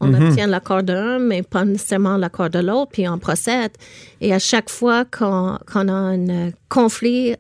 On 0.05 0.13
obtient 0.15 0.49
l'accord 0.49 0.83
d'un, 0.83 1.21
mais 1.21 1.43
pas 1.45 1.65
nécessairement 1.65 2.17
l'accord 2.17 2.51
de 2.51 2.59
l'autre, 2.59 2.91
puis 2.93 3.09
on 3.09 3.19
procède. 3.19 3.71
Et 4.21 4.33
à 4.35 4.41
chaque 4.41 4.69
fois 4.69 5.05
qu'on 5.05 5.59
a 5.89 5.93
un 5.93 6.51
conflit, 6.69 7.35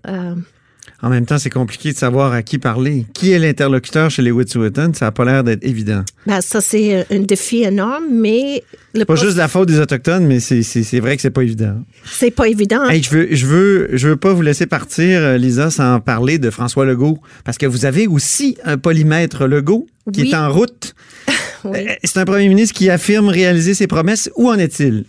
En 1.04 1.10
même 1.10 1.26
temps, 1.26 1.36
c'est 1.38 1.50
compliqué 1.50 1.92
de 1.92 1.96
savoir 1.98 2.32
à 2.32 2.42
qui 2.42 2.58
parler. 2.58 3.06
Qui 3.12 3.32
est 3.32 3.38
l'interlocuteur 3.40 4.08
chez 4.08 4.22
les 4.22 4.30
Wet'suwet'en? 4.30 4.94
Ça 4.94 5.06
n'a 5.06 5.10
pas 5.12 5.24
l'air 5.24 5.42
d'être 5.42 5.64
évident. 5.64 6.04
ben, 6.26 6.40
ça 6.40 6.60
c'est 6.60 7.04
un 7.10 7.18
défi 7.20 7.64
énorme, 7.64 8.04
mais 8.12 8.62
le 8.94 9.04
Pas 9.04 9.16
juste 9.16 9.36
la 9.36 9.48
faute 9.48 9.66
des 9.68 9.80
Autochtones, 9.80 10.26
mais 10.26 10.38
c'est- 10.38 11.00
vrai 11.00 11.16
que 11.16 11.22
c'est 11.22 11.30
pas 11.30 11.42
évident. 11.42 11.74
c'est 12.04 12.30
pas 12.30 12.46
évident. 12.48 12.88
Hey, 12.88 13.02
je 13.02 13.10
veux, 13.10 13.28
je 13.34 13.46
veux, 13.46 13.88
je 13.94 14.08
veux 14.10 14.16
pas 14.16 14.32
vous 14.32 14.42
laisser 14.42 14.66
partir, 14.66 15.20
euh, 15.22 15.36
Lisa, 15.38 15.70
sans 15.72 15.98
parler 15.98 16.38
de 16.38 16.50
François 16.50 16.84
Legault, 16.84 17.18
parce 17.44 17.58
que 17.58 17.66
vous 17.66 17.84
avez 17.84 18.06
aussi 18.06 18.56
un 18.64 18.78
polymètre 18.78 19.46
Legault 19.46 19.86
qui 20.12 20.22
Oui. 20.22 20.30
est 20.30 20.36
en 20.36 20.52
route. 20.52 20.94
Oui. 21.64 21.78
Euh, 21.88 21.94
C'est 22.02 22.18
un 22.18 22.24
premier 22.24 22.48
ministre 22.48 22.74
qui 22.76 22.90
affirme 22.90 23.28
réaliser 23.28 23.74
ses 23.74 23.86
promesses. 23.86 24.28
Où 24.34 24.48
en 24.50 24.58
est-il? 24.58 25.04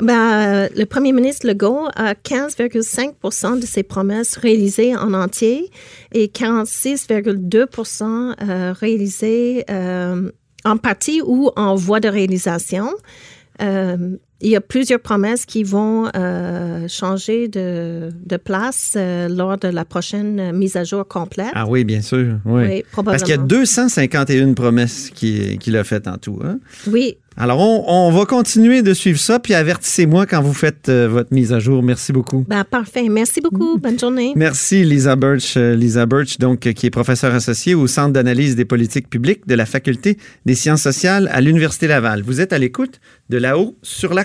Ben, 0.00 0.12
euh, 0.12 0.68
le 0.76 0.84
premier 0.84 1.12
ministre 1.12 1.46
Legault 1.46 1.88
a 1.94 2.14
15,5% 2.14 3.60
de 3.60 3.66
ses 3.66 3.82
promesses 3.82 4.36
réalisées 4.36 4.94
en 4.94 5.14
entier 5.14 5.70
et 6.12 6.26
46,2% 6.26 8.34
euh, 8.42 8.72
réalisées 8.72 9.64
euh, 9.70 10.30
en 10.64 10.76
partie 10.76 11.22
ou 11.24 11.50
en 11.56 11.74
voie 11.74 12.00
de 12.00 12.08
réalisation. 12.08 12.90
Euh, 13.62 14.16
il 14.40 14.50
y 14.50 14.56
a 14.56 14.60
plusieurs 14.60 15.00
promesses 15.00 15.46
qui 15.46 15.62
vont 15.62 16.08
euh, 16.14 16.86
changer 16.88 17.48
de, 17.48 18.10
de 18.24 18.36
place 18.36 18.94
euh, 18.96 19.28
lors 19.28 19.56
de 19.56 19.68
la 19.68 19.84
prochaine 19.84 20.52
mise 20.52 20.76
à 20.76 20.84
jour 20.84 21.06
complète. 21.08 21.52
Ah 21.54 21.66
oui, 21.66 21.84
bien 21.84 22.02
sûr. 22.02 22.36
Oui. 22.44 22.62
Oui, 22.66 22.84
Parce 23.04 23.22
qu'il 23.22 23.30
y 23.30 23.34
a 23.34 23.38
probablement. 23.38 23.46
251 23.60 24.52
promesses 24.54 25.10
qu'il 25.14 25.58
qu'il 25.58 25.76
a 25.76 25.84
faites 25.84 26.06
en 26.08 26.16
tout. 26.18 26.38
hein. 26.44 26.58
Oui, 26.86 27.16
Alors, 27.38 27.60
on, 27.60 27.84
on 27.86 28.10
va 28.10 28.24
continuer 28.26 28.82
de 28.82 28.92
suivre 28.94 29.18
ça, 29.18 29.38
puis 29.38 29.54
avertissez-moi 29.54 30.26
quand 30.26 30.42
vous 30.42 30.54
faites 30.54 30.88
euh, 30.88 31.08
votre 31.08 31.32
mise 31.34 31.52
à 31.52 31.58
jour. 31.58 31.82
Merci 31.82 32.12
beaucoup. 32.12 32.44
ben, 32.48 32.64
parfait. 32.64 33.08
Merci 33.08 33.40
beaucoup. 33.40 33.78
Bonne 33.78 33.98
journée. 33.98 34.32
Merci, 34.36 34.84
Lisa 34.84 35.16
Birch. 35.16 35.56
Euh, 35.56 35.74
Lisa 35.74 36.04
Birch, 36.06 36.38
donc, 36.38 36.66
euh, 36.66 36.72
qui 36.72 36.86
est 36.86 36.90
professeure 36.90 37.34
associée 37.34 37.74
au 37.74 37.86
Centre 37.86 38.12
d'analyse 38.12 38.54
des 38.56 38.64
politiques 38.66 39.08
publiques 39.10 39.46
de 39.46 39.54
la 39.54 39.64
Faculté 39.66 40.18
des 40.44 40.54
sciences 40.54 40.82
sociales 40.82 41.28
à 41.32 41.40
l'Université 41.40 41.86
Laval. 41.86 42.22
Vous 42.22 42.40
êtes 42.40 42.52
à 42.52 42.58
l'écoute 42.58 43.00
de 43.30 43.38
là-haut 43.38 43.76
sur 43.82 44.14
la 44.14 44.24